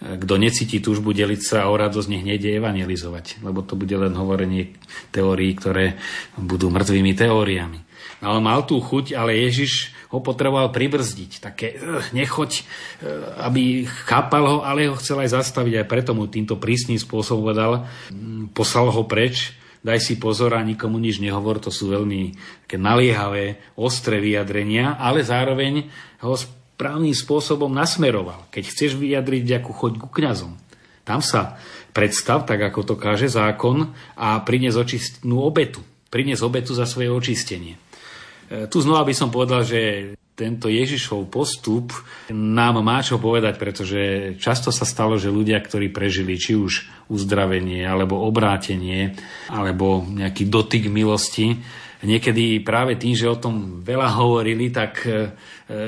Kto 0.00 0.34
necíti 0.40 0.80
túžbu 0.80 1.12
deliť 1.12 1.40
sa 1.44 1.68
o 1.68 1.76
radosť, 1.76 2.08
nech 2.08 2.24
nejde 2.24 2.56
evangelizovať, 2.56 3.44
lebo 3.44 3.60
to 3.60 3.76
bude 3.76 3.92
len 3.92 4.16
hovorenie 4.16 4.72
teórií, 5.12 5.52
ktoré 5.52 6.00
budú 6.40 6.72
mŕtvými 6.72 7.12
teóriami. 7.12 7.84
No, 8.24 8.36
ale 8.36 8.40
mal 8.40 8.64
tú 8.64 8.80
chuť, 8.80 9.12
ale 9.12 9.36
Ježiš 9.36 9.92
ho 10.08 10.24
potreboval 10.24 10.72
pribrzdiť. 10.72 11.44
Také, 11.44 11.76
uh, 11.76 12.00
nechoď, 12.16 12.50
uh, 12.60 13.44
aby 13.44 13.84
chápal 14.08 14.44
ho, 14.48 14.58
ale 14.64 14.88
ho 14.88 14.96
chcel 14.96 15.20
aj 15.20 15.36
zastaviť. 15.36 15.84
Aj 15.84 15.86
preto 15.88 16.16
mu 16.16 16.24
týmto 16.32 16.56
prísnym 16.56 16.96
spôsobom 16.96 17.52
povedal, 17.52 17.84
um, 18.08 18.48
poslal 18.56 18.88
ho 18.88 19.04
preč, 19.04 19.52
daj 19.80 20.00
si 20.00 20.14
pozor 20.20 20.56
a 20.56 20.64
nikomu 20.64 21.00
nič 21.00 21.20
nehovor. 21.20 21.60
To 21.64 21.72
sú 21.72 21.92
veľmi 21.92 22.36
také 22.66 22.76
naliehavé, 22.76 23.76
ostré 23.76 24.20
vyjadrenia, 24.20 24.96
ale 25.00 25.24
zároveň 25.24 25.88
ho 26.24 26.36
správnym 26.36 27.12
spôsobom 27.12 27.68
nasmeroval. 27.72 28.48
Keď 28.52 28.64
chceš 28.68 28.96
vyjadriť 28.96 29.42
ďakú, 29.58 29.70
choď 29.72 29.92
ku 30.00 30.08
kňazom. 30.08 30.56
Tam 31.04 31.24
sa 31.24 31.58
predstav, 31.90 32.46
tak 32.46 32.60
ako 32.60 32.86
to 32.86 32.94
káže 32.94 33.32
zákon, 33.32 33.90
a 34.14 34.40
prinies 34.46 34.78
očistnú 34.78 35.42
obetu. 35.42 35.82
Prinies 36.08 36.44
obetu 36.44 36.76
za 36.76 36.86
svoje 36.86 37.10
očistenie. 37.10 37.74
E, 38.50 38.66
tu 38.66 38.78
znova 38.82 39.02
by 39.06 39.14
som 39.14 39.30
povedal, 39.30 39.66
že 39.66 40.12
tento 40.40 40.72
Ježišov 40.72 41.28
postup 41.28 41.92
nám 42.32 42.80
má 42.80 43.04
čo 43.04 43.20
povedať, 43.20 43.60
pretože 43.60 44.00
často 44.40 44.72
sa 44.72 44.88
stalo, 44.88 45.20
že 45.20 45.28
ľudia, 45.28 45.60
ktorí 45.60 45.92
prežili 45.92 46.40
či 46.40 46.56
už 46.56 46.88
uzdravenie, 47.12 47.84
alebo 47.84 48.24
obrátenie, 48.24 49.12
alebo 49.52 50.00
nejaký 50.00 50.48
dotyk 50.48 50.88
milosti, 50.88 51.60
niekedy 52.00 52.64
práve 52.64 52.96
tým, 52.96 53.12
že 53.12 53.28
o 53.28 53.36
tom 53.36 53.84
veľa 53.84 54.16
hovorili, 54.16 54.72
tak 54.72 55.04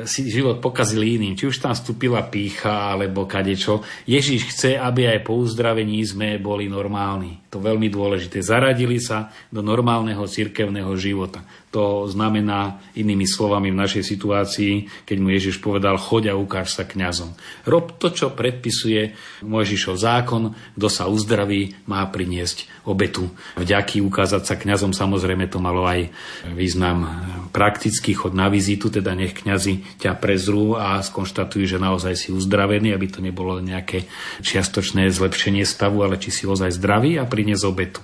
si 0.06 0.30
život 0.30 0.62
pokazili 0.62 1.18
iným. 1.18 1.34
Či 1.34 1.50
už 1.50 1.58
tam 1.58 1.74
vstúpila 1.74 2.22
pícha, 2.30 2.94
alebo 2.94 3.26
kadečo. 3.26 3.82
Ježíš 4.06 4.54
chce, 4.54 4.70
aby 4.78 5.10
aj 5.10 5.26
po 5.26 5.34
uzdravení 5.34 5.98
sme 6.06 6.38
boli 6.38 6.70
normálni. 6.70 7.42
To 7.50 7.58
veľmi 7.58 7.90
dôležité. 7.90 8.40
Zaradili 8.40 9.02
sa 9.02 9.34
do 9.50 9.60
normálneho 9.60 10.22
cirkevného 10.24 10.94
života. 10.94 11.42
To 11.72 12.04
znamená 12.04 12.78
inými 12.94 13.24
slovami 13.24 13.72
v 13.72 13.80
našej 13.80 14.04
situácii, 14.04 15.04
keď 15.08 15.16
mu 15.18 15.32
Ježiš 15.32 15.58
povedal, 15.58 15.96
choď 15.96 16.30
a 16.30 16.38
ukáž 16.38 16.70
sa 16.70 16.84
kňazom. 16.84 17.32
Rob 17.64 17.96
to, 17.96 18.12
čo 18.12 18.30
predpisuje 18.30 19.16
Mojžišov 19.42 19.96
zákon, 19.96 20.52
kto 20.76 20.88
sa 20.92 21.08
uzdraví, 21.08 21.74
má 21.88 22.04
priniesť 22.06 22.86
obetu. 22.86 23.32
Vďaky 23.56 24.04
ukázať 24.04 24.42
sa 24.44 24.54
kňazom, 24.60 24.92
samozrejme 24.92 25.48
to 25.48 25.58
malo 25.58 25.88
aj 25.88 26.12
význam 26.52 27.08
praktický, 27.52 28.16
chod 28.16 28.32
na 28.32 28.48
vizitu, 28.48 28.88
teda 28.88 29.12
nech 29.12 29.36
kňazi 29.36 30.00
ťa 30.00 30.16
prezrú 30.16 30.74
a 30.74 31.04
skonštatujú, 31.04 31.64
že 31.68 31.78
naozaj 31.78 32.14
si 32.16 32.28
uzdravený, 32.32 32.96
aby 32.96 33.06
to 33.12 33.20
nebolo 33.20 33.60
nejaké 33.60 34.08
čiastočné 34.40 35.12
zlepšenie 35.12 35.62
stavu, 35.68 36.00
ale 36.00 36.16
či 36.16 36.32
si 36.32 36.48
ozaj 36.48 36.72
zdravý 36.74 37.20
a 37.20 37.28
priniesť 37.28 37.64
obetu. 37.68 38.02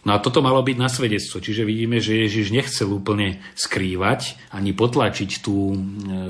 No 0.00 0.16
a 0.16 0.22
toto 0.22 0.40
malo 0.40 0.64
byť 0.64 0.76
na 0.80 0.88
svedectvo, 0.88 1.44
čiže 1.44 1.68
vidíme, 1.68 2.00
že 2.00 2.24
Ježiš 2.24 2.56
nechcel 2.56 2.88
úplne 2.88 3.44
skrývať 3.52 4.40
ani 4.48 4.72
potlačiť 4.72 5.30
tú 5.44 5.76
e, 5.76 5.78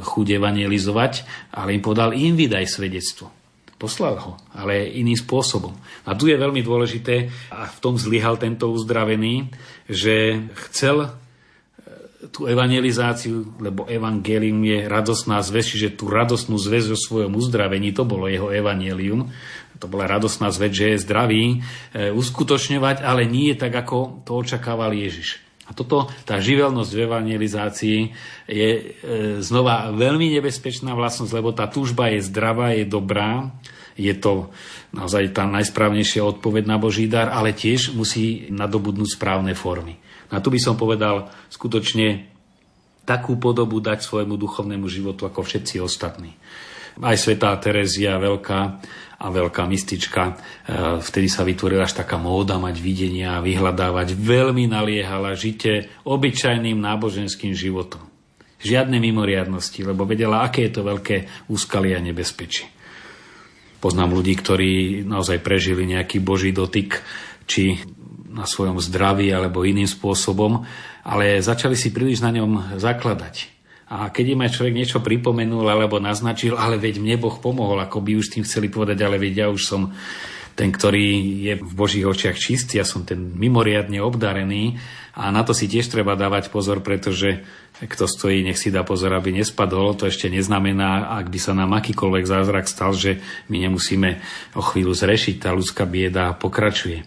chuť 0.03 0.27
evangelizovať, 0.43 1.13
ale 1.55 1.79
im 1.79 1.83
povedal, 1.83 2.11
im 2.11 2.35
vydaj 2.35 2.67
svedectvo. 2.67 3.31
Poslal 3.79 4.19
ho, 4.21 4.37
ale 4.53 4.91
iným 4.91 5.17
spôsobom. 5.17 5.73
A 6.05 6.19
tu 6.19 6.27
je 6.27 6.37
veľmi 6.37 6.61
dôležité, 6.67 7.31
a 7.55 7.71
v 7.71 7.79
tom 7.79 7.95
zlyhal 7.95 8.43
tento 8.43 8.69
uzdravený, 8.75 9.55
že 9.87 10.45
chcel 10.69 11.15
tú 12.29 12.45
evangelizáciu, 12.45 13.57
lebo 13.57 13.89
evangelium 13.89 14.61
je 14.61 14.85
radosná 14.85 15.41
zväz, 15.41 15.73
čiže 15.73 15.97
tú 15.97 16.13
radosnú 16.13 16.61
zväz 16.61 16.93
o 16.93 16.99
svojom 16.99 17.33
uzdravení, 17.33 17.97
to 17.97 18.05
bolo 18.05 18.29
jeho 18.29 18.53
evangelium, 18.53 19.33
to 19.81 19.89
bola 19.89 20.05
radosná 20.05 20.53
zväz, 20.53 20.73
že 20.77 20.87
je 20.93 21.03
zdravý, 21.09 21.43
e, 21.97 22.13
uskutočňovať, 22.13 23.01
ale 23.01 23.25
nie 23.25 23.57
tak, 23.57 23.73
ako 23.73 24.21
to 24.29 24.37
očakával 24.37 24.93
Ježiš. 24.93 25.41
A 25.65 25.73
toto, 25.73 26.13
tá 26.29 26.37
živelnosť 26.43 26.91
v 26.93 27.05
evangelizácii 27.09 28.01
je 28.45 28.71
e, 28.77 28.83
znova 29.41 29.89
veľmi 29.97 30.29
nebezpečná 30.37 30.93
vlastnosť, 30.93 31.33
lebo 31.33 31.57
tá 31.57 31.73
túžba 31.73 32.13
je 32.13 32.21
zdravá, 32.21 32.77
je 32.77 32.85
dobrá, 32.85 33.49
je 33.97 34.13
to 34.13 34.53
naozaj 34.93 35.33
tá 35.33 35.49
najsprávnejšia 35.49 36.21
odpoveď 36.21 36.69
na 36.69 36.77
Boží 36.77 37.09
dar, 37.09 37.33
ale 37.33 37.57
tiež 37.57 37.97
musí 37.97 38.51
nadobudnúť 38.53 39.17
správne 39.17 39.57
formy. 39.57 39.97
A 40.31 40.39
tu 40.39 40.49
by 40.49 40.61
som 40.63 40.79
povedal 40.79 41.31
skutočne 41.51 42.31
takú 43.03 43.35
podobu 43.37 43.83
dať 43.83 44.07
svojmu 44.07 44.39
duchovnému 44.39 44.87
životu 44.87 45.27
ako 45.27 45.43
všetci 45.43 45.83
ostatní. 45.83 46.39
Aj 47.01 47.17
svetá 47.19 47.55
Terezia 47.59 48.21
veľká 48.21 48.61
a 49.21 49.27
veľká 49.29 49.69
mystička. 49.69 50.23
E, 50.25 50.33
vtedy 51.05 51.29
sa 51.29 51.45
vytvorila 51.45 51.85
až 51.85 52.01
taká 52.05 52.17
móda 52.17 52.57
mať 52.57 52.81
videnia 52.81 53.37
a 53.37 53.45
vyhľadávať. 53.45 54.17
Veľmi 54.17 54.65
naliehala 54.65 55.37
žite 55.37 55.93
obyčajným 56.09 56.81
náboženským 56.81 57.53
životom. 57.53 58.01
Žiadne 58.61 59.01
mimoriadnosti, 59.01 59.81
lebo 59.85 60.05
vedela, 60.05 60.45
aké 60.45 60.69
je 60.69 60.73
to 60.73 60.83
veľké 60.85 61.49
úskalie 61.49 61.97
a 61.97 62.01
nebezpečie. 62.01 62.69
Poznám 63.81 64.13
ľudí, 64.13 64.37
ktorí 64.37 64.73
naozaj 65.09 65.41
prežili 65.41 65.89
nejaký 65.89 66.21
boží 66.21 66.53
dotyk, 66.53 67.01
či 67.49 67.81
na 68.31 68.47
svojom 68.47 68.79
zdraví 68.79 69.35
alebo 69.35 69.67
iným 69.67 69.91
spôsobom, 69.91 70.63
ale 71.03 71.43
začali 71.43 71.75
si 71.75 71.91
príliš 71.91 72.23
na 72.23 72.31
ňom 72.31 72.79
zakladať 72.79 73.61
a 73.91 74.07
keď 74.07 74.39
im 74.39 74.45
aj 74.47 74.55
človek 74.55 74.75
niečo 74.79 74.99
pripomenul 75.03 75.67
alebo 75.67 75.99
naznačil, 75.99 76.55
ale 76.55 76.79
veď 76.79 77.03
mne 77.03 77.19
Boh 77.19 77.35
pomohol, 77.43 77.83
ako 77.83 77.99
by 77.99 78.23
už 78.23 78.31
tým 78.31 78.47
chceli 78.47 78.71
povedať, 78.71 79.03
ale 79.03 79.19
veď 79.19 79.35
ja 79.35 79.47
už 79.51 79.63
som 79.67 79.91
ten, 80.55 80.71
ktorý 80.71 81.07
je 81.43 81.55
v 81.59 81.73
Božích 81.75 82.07
očiach 82.07 82.39
čistý, 82.39 82.79
ja 82.79 82.87
som 82.87 83.03
ten 83.03 83.19
mimoriadne 83.19 83.99
obdarený 83.99 84.79
a 85.19 85.35
na 85.35 85.43
to 85.43 85.51
si 85.51 85.67
tiež 85.67 85.91
treba 85.91 86.15
dávať 86.15 86.55
pozor, 86.55 86.87
pretože 86.87 87.43
kto 87.83 88.07
stojí, 88.07 88.47
nech 88.47 88.63
si 88.63 88.71
dá 88.71 88.87
pozor, 88.87 89.11
aby 89.17 89.35
nespadol. 89.35 89.97
To 89.99 90.07
ešte 90.07 90.31
neznamená, 90.31 91.17
ak 91.19 91.27
by 91.33 91.39
sa 91.41 91.57
nám 91.57 91.75
akýkoľvek 91.75 92.25
zázrak 92.29 92.71
stal, 92.71 92.95
že 92.95 93.19
my 93.51 93.59
nemusíme 93.67 94.23
o 94.55 94.63
chvíľu 94.63 94.95
zrešiť. 94.95 95.43
Tá 95.43 95.51
ľudská 95.51 95.89
bieda 95.89 96.31
pokračuje. 96.37 97.03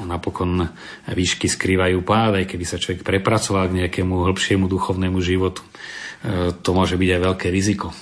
Napokon 0.00 0.72
výšky 1.08 1.46
skrývajú 1.46 2.00
pád, 2.00 2.44
aj 2.44 2.46
keby 2.48 2.64
sa 2.64 2.80
človek 2.80 3.04
prepracoval 3.04 3.68
k 3.68 3.84
nejakému 3.84 4.24
hĺbšiemu 4.26 4.64
duchovnému 4.66 5.20
životu. 5.20 5.60
E, 6.24 6.56
to 6.56 6.70
môže 6.72 6.96
byť 6.96 7.10
aj 7.16 7.20
veľké 7.20 7.46
riziko. 7.52 7.92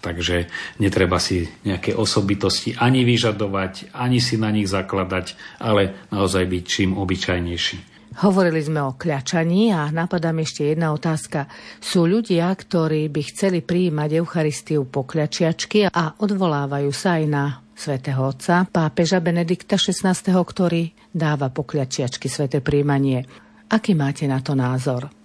Takže 0.00 0.48
netreba 0.80 1.20
si 1.20 1.44
nejaké 1.68 1.92
osobitosti 1.92 2.72
ani 2.72 3.04
vyžadovať, 3.04 3.92
ani 3.92 4.16
si 4.16 4.40
na 4.40 4.48
nich 4.48 4.64
zakladať, 4.64 5.36
ale 5.60 6.08
naozaj 6.08 6.48
byť 6.48 6.62
čím 6.64 6.90
obyčajnejší. 6.96 7.99
Hovorili 8.10 8.58
sme 8.58 8.82
o 8.82 8.98
kľačaní 8.98 9.70
a 9.70 9.86
napadá 9.94 10.34
mi 10.34 10.42
ešte 10.42 10.66
jedna 10.66 10.90
otázka. 10.90 11.46
Sú 11.78 12.10
ľudia, 12.10 12.50
ktorí 12.50 13.06
by 13.06 13.22
chceli 13.30 13.62
prijímať 13.62 14.18
Eucharistiu 14.18 14.82
po 14.90 15.06
kľačiačky 15.06 15.86
a 15.86 16.18
odvolávajú 16.18 16.90
sa 16.90 17.22
aj 17.22 17.24
na 17.30 17.62
svätého 17.70 18.18
Otca, 18.26 18.66
pápeža 18.66 19.22
Benedikta 19.22 19.78
XVI, 19.78 20.12
ktorý 20.26 20.90
dáva 21.14 21.54
pokľačiačky 21.54 22.26
sväté 22.26 22.58
príjmanie. 22.58 23.24
Aký 23.70 23.94
máte 23.94 24.26
na 24.26 24.42
to 24.42 24.58
názor? 24.58 25.19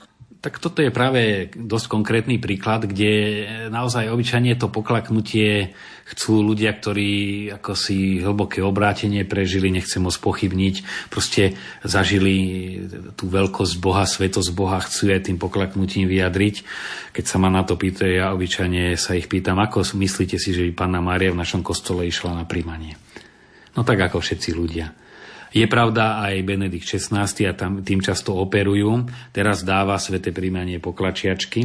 Tak 0.45 0.61
toto 0.61 0.85
je 0.85 0.93
práve 0.93 1.49
dosť 1.57 1.89
konkrétny 1.89 2.37
príklad, 2.37 2.85
kde 2.85 3.45
naozaj 3.73 4.13
obyčajne 4.13 4.53
to 4.61 4.69
poklaknutie 4.69 5.73
chcú 6.05 6.45
ľudia, 6.45 6.69
ktorí 6.69 7.49
ako 7.57 7.73
si 7.73 8.21
hlboké 8.21 8.61
obrátenie 8.61 9.25
prežili, 9.25 9.73
nechcem 9.73 10.05
ho 10.05 10.13
spochybniť, 10.13 11.09
proste 11.09 11.57
zažili 11.81 12.77
tú 13.17 13.25
veľkosť 13.25 13.73
Boha, 13.81 14.05
svetosť 14.05 14.53
Boha, 14.53 14.85
chcú 14.85 15.09
aj 15.17 15.33
tým 15.33 15.41
poklaknutím 15.41 16.05
vyjadriť. 16.05 16.61
Keď 17.09 17.25
sa 17.25 17.41
ma 17.41 17.49
na 17.49 17.65
to 17.65 17.73
pýtajú, 17.73 18.13
ja 18.13 18.29
obyčajne 18.29 18.93
sa 19.01 19.17
ich 19.17 19.25
pýtam, 19.25 19.57
ako 19.57 19.81
myslíte 19.97 20.37
si, 20.37 20.53
že 20.53 20.61
by 20.69 20.77
Panna 20.77 21.01
Mária 21.01 21.33
v 21.33 21.41
našom 21.41 21.65
kostole 21.65 22.05
išla 22.05 22.37
na 22.37 22.45
príjmanie? 22.45 23.01
No 23.73 23.81
tak 23.81 23.97
ako 23.97 24.21
všetci 24.21 24.53
ľudia. 24.53 24.93
Je 25.55 25.63
pravda, 25.71 26.19
aj 26.19 26.43
Benedikt 26.43 26.83
XVI 26.83 27.31
a 27.47 27.53
tam, 27.55 27.79
tým 27.79 28.03
často 28.03 28.35
operujú. 28.35 29.07
Teraz 29.31 29.63
dáva 29.63 29.95
sveté 29.95 30.35
príjmanie 30.35 30.83
poklačiačky. 30.83 31.63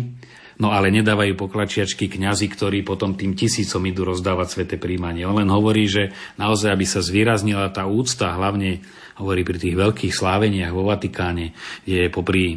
No 0.60 0.70
ale 0.76 0.92
nedávajú 0.92 1.40
poklačiačky 1.40 2.06
kňazi, 2.06 2.46
ktorí 2.52 2.84
potom 2.84 3.16
tým 3.16 3.32
tisícom 3.32 3.80
idú 3.88 4.04
rozdávať 4.04 4.46
svete 4.52 4.76
príjmanie. 4.76 5.24
On 5.24 5.34
len 5.34 5.48
hovorí, 5.48 5.88
že 5.88 6.12
naozaj, 6.36 6.68
aby 6.70 6.84
sa 6.84 7.00
zvýraznila 7.00 7.72
tá 7.72 7.88
úcta, 7.88 8.36
hlavne 8.36 8.84
hovorí 9.16 9.40
pri 9.40 9.56
tých 9.56 9.76
veľkých 9.76 10.12
sláveniach 10.12 10.72
vo 10.76 10.84
Vatikáne, 10.84 11.56
je 11.88 12.12
popri 12.12 12.56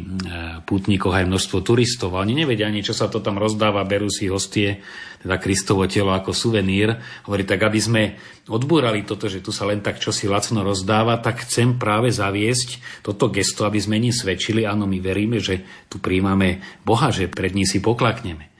pútnikoch 0.68 1.16
aj 1.16 1.28
množstvo 1.28 1.58
turistov. 1.64 2.12
A 2.14 2.22
oni 2.24 2.44
nevedia 2.44 2.68
ani, 2.68 2.84
čo 2.84 2.92
sa 2.92 3.08
to 3.08 3.24
tam 3.24 3.40
rozdáva, 3.40 3.88
berú 3.88 4.12
si 4.12 4.28
hostie, 4.28 4.84
teda 5.24 5.40
Kristovo 5.40 5.88
telo 5.88 6.12
ako 6.12 6.36
suvenír. 6.36 7.00
Hovorí, 7.24 7.48
tak 7.48 7.64
aby 7.64 7.80
sme 7.80 8.02
odbúrali 8.46 9.08
toto, 9.08 9.26
že 9.26 9.40
tu 9.40 9.50
sa 9.50 9.64
len 9.64 9.80
tak 9.80 9.96
čosi 9.96 10.28
lacno 10.28 10.60
rozdáva, 10.60 11.18
tak 11.24 11.48
chcem 11.48 11.80
práve 11.80 12.12
zaviesť 12.12 13.00
toto 13.00 13.32
gesto, 13.32 13.64
aby 13.64 13.80
sme 13.80 13.96
ním 13.96 14.12
svedčili. 14.12 14.68
Áno, 14.68 14.84
my 14.84 15.00
veríme, 15.00 15.40
že 15.40 15.64
tu 15.88 15.96
príjmame 15.96 16.60
Boha, 16.84 17.08
že 17.08 17.32
pred 17.32 17.56
ní 17.56 17.64
si 17.64 17.80
poklakneme 17.80 18.53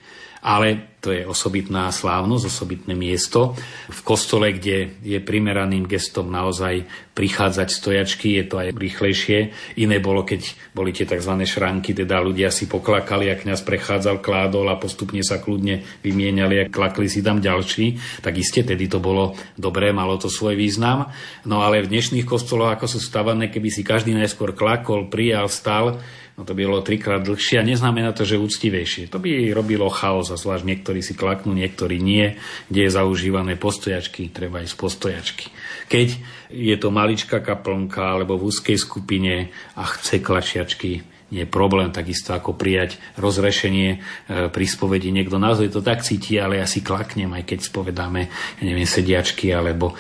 ale 0.45 0.95
to 1.05 1.13
je 1.13 1.29
osobitná 1.29 1.93
slávnosť, 1.93 2.45
osobitné 2.49 2.97
miesto. 2.97 3.53
V 3.93 4.01
kostole, 4.05 4.57
kde 4.57 4.97
je 5.05 5.21
primeraným 5.21 5.85
gestom 5.85 6.33
naozaj 6.33 6.89
prichádzať 7.13 7.69
stojačky, 7.69 8.41
je 8.41 8.45
to 8.49 8.57
aj 8.57 8.69
rýchlejšie. 8.73 9.53
Iné 9.81 10.01
bolo, 10.01 10.25
keď 10.25 10.73
boli 10.73 10.97
tie 10.97 11.05
tzv. 11.05 11.33
šranky, 11.45 11.93
teda 11.93 12.25
ľudia 12.25 12.49
si 12.49 12.65
poklakali 12.65 13.29
a 13.29 13.37
kňaz 13.37 13.61
prechádzal, 13.69 14.25
kládol 14.25 14.73
a 14.73 14.81
postupne 14.81 15.21
sa 15.21 15.45
kľudne 15.45 15.85
vymieniali 16.01 16.65
a 16.65 16.69
klakli 16.73 17.09
si 17.09 17.21
tam 17.21 17.45
ďalší. 17.45 18.21
Tak 18.25 18.33
iste 18.41 18.65
tedy 18.65 18.89
to 18.89 18.97
bolo 18.97 19.37
dobré, 19.61 19.93
malo 19.93 20.17
to 20.17 20.33
svoj 20.33 20.57
význam. 20.57 21.13
No 21.45 21.61
ale 21.61 21.85
v 21.85 21.93
dnešných 21.93 22.25
kostoloch, 22.25 22.73
ako 22.73 22.89
sú 22.89 23.01
stavané, 23.01 23.53
keby 23.53 23.69
si 23.69 23.85
každý 23.85 24.17
najskôr 24.17 24.57
klakol, 24.57 25.13
prijal, 25.13 25.53
stal, 25.53 26.01
no 26.35 26.43
to 26.43 26.53
by 26.53 26.63
bolo 26.67 26.83
trikrát 26.83 27.23
dlhšie 27.23 27.63
a 27.63 27.67
neznamená 27.67 28.11
to, 28.11 28.27
že 28.27 28.43
úctivejšie. 28.43 29.09
To 29.15 29.23
by 29.23 29.55
robilo 29.55 29.87
chaos 29.89 30.35
a 30.35 30.41
zvlášť 30.41 30.67
niektorí 30.67 31.01
si 31.01 31.15
klaknú, 31.15 31.55
niektorí 31.55 32.03
nie, 32.03 32.35
kde 32.67 32.81
je 32.85 32.91
zaužívané 32.91 33.55
postojačky, 33.55 34.35
treba 34.35 34.61
ísť 34.61 34.77
postojačky. 34.77 35.47
Keď 35.87 36.09
je 36.51 36.77
to 36.77 36.89
maličká 36.91 37.39
kaplnka 37.39 38.03
alebo 38.03 38.35
v 38.35 38.51
úzkej 38.51 38.79
skupine 38.79 39.55
a 39.79 39.83
chce 39.87 40.19
klačiačky, 40.19 41.14
je 41.35 41.45
problém 41.51 41.91
takisto 41.91 42.31
ako 42.31 42.55
prijať 42.55 43.03
rozrešenie 43.19 43.91
e, 43.91 43.99
pri 44.47 44.67
spovedi. 44.71 45.11
Niekto 45.11 45.43
naozaj 45.43 45.75
to 45.75 45.83
tak 45.83 46.07
cíti, 46.07 46.39
ale 46.39 46.63
ja 46.63 46.67
si 46.71 46.79
klaknem, 46.79 47.35
aj 47.35 47.43
keď 47.43 47.59
spovedáme, 47.67 48.31
ja 48.31 48.63
neviem, 48.63 48.87
sediačky, 48.87 49.51
alebo 49.51 49.93
e, 49.93 49.95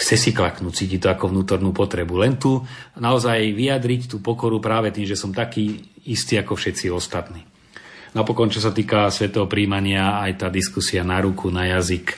chce 0.00 0.16
si 0.16 0.30
klaknúť, 0.32 0.72
cíti 0.72 0.96
to 0.96 1.12
ako 1.12 1.28
vnútornú 1.28 1.76
potrebu. 1.76 2.24
Len 2.24 2.40
tu 2.40 2.64
naozaj 2.96 3.52
vyjadriť 3.52 4.08
tú 4.08 4.24
pokoru 4.24 4.56
práve 4.56 4.88
tým, 4.88 5.04
že 5.04 5.20
som 5.20 5.36
taký 5.36 5.84
istý 6.08 6.40
ako 6.40 6.56
všetci 6.56 6.88
ostatní. 6.88 7.44
Napokon, 8.16 8.48
čo 8.48 8.64
sa 8.64 8.72
týka 8.72 9.12
svetého 9.12 9.44
príjmania, 9.44 10.24
aj 10.24 10.32
tá 10.40 10.48
diskusia 10.48 11.04
na 11.04 11.20
ruku, 11.20 11.52
na 11.52 11.68
jazyk, 11.76 12.16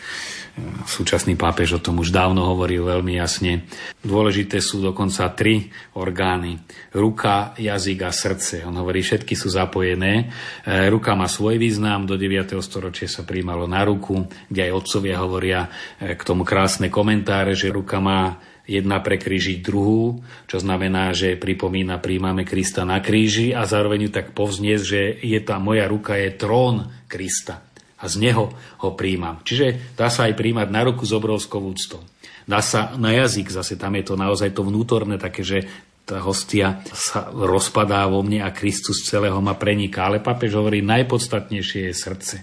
Súčasný 0.84 1.38
pápež 1.38 1.78
o 1.78 1.80
tom 1.80 2.02
už 2.02 2.10
dávno 2.10 2.42
hovoril 2.50 2.82
veľmi 2.82 3.16
jasne. 3.16 3.64
Dôležité 4.02 4.58
sú 4.58 4.82
dokonca 4.82 5.30
tri 5.32 5.70
orgány. 5.94 6.58
Ruka, 6.90 7.54
jazyk 7.54 8.00
a 8.02 8.10
srdce. 8.10 8.66
On 8.66 8.74
hovorí, 8.74 9.00
všetky 9.00 9.38
sú 9.38 9.46
zapojené. 9.46 10.26
E, 10.66 10.90
ruka 10.90 11.14
má 11.14 11.30
svoj 11.30 11.56
význam. 11.56 12.04
Do 12.04 12.18
9. 12.18 12.58
storočia 12.60 13.06
sa 13.06 13.22
príjmalo 13.22 13.70
na 13.70 13.86
ruku, 13.86 14.26
kde 14.50 14.60
aj 14.68 14.72
otcovia 14.74 15.16
hovoria 15.22 15.60
e, 16.02 16.18
k 16.18 16.22
tomu 16.26 16.42
krásne 16.42 16.90
komentáre, 16.90 17.54
že 17.54 17.70
ruka 17.70 18.02
má 18.02 18.42
jedna 18.66 18.98
prekrížiť 19.02 19.62
druhú, 19.62 20.22
čo 20.50 20.58
znamená, 20.58 21.14
že 21.14 21.38
pripomína, 21.38 22.02
príjmame 22.02 22.42
Krista 22.42 22.82
na 22.82 22.98
kríži 22.98 23.50
a 23.54 23.66
zároveň 23.66 24.06
ju 24.06 24.10
tak 24.10 24.26
povzniesť, 24.34 24.84
že 24.84 25.02
je 25.22 25.38
tá 25.42 25.58
moja 25.62 25.86
ruka 25.90 26.18
je 26.18 26.30
trón 26.34 26.90
Krista 27.10 27.69
a 28.00 28.04
z 28.08 28.14
neho 28.16 28.48
ho 28.80 28.88
príjmam. 28.96 29.44
Čiže 29.44 29.94
dá 29.94 30.08
sa 30.08 30.26
aj 30.26 30.34
príjmať 30.34 30.68
na 30.72 30.80
ruku 30.88 31.04
s 31.04 31.12
obrovskou 31.12 31.60
úctou. 31.60 32.00
Dá 32.48 32.64
sa 32.64 32.96
na 32.96 33.12
jazyk, 33.12 33.52
zase 33.52 33.76
tam 33.76 33.94
je 34.00 34.04
to 34.08 34.16
naozaj 34.16 34.50
to 34.56 34.64
vnútorné, 34.64 35.20
také, 35.20 35.44
že 35.44 35.68
tá 36.08 36.18
hostia 36.24 36.82
sa 36.90 37.30
rozpadá 37.30 38.08
vo 38.10 38.24
mne 38.26 38.42
a 38.42 38.50
Kristus 38.50 39.06
celého 39.06 39.38
ma 39.38 39.54
preniká. 39.54 40.10
Ale 40.10 40.18
papež 40.18 40.58
hovorí, 40.58 40.82
najpodstatnejšie 40.82 41.86
je 41.86 41.94
srdce. 41.94 42.36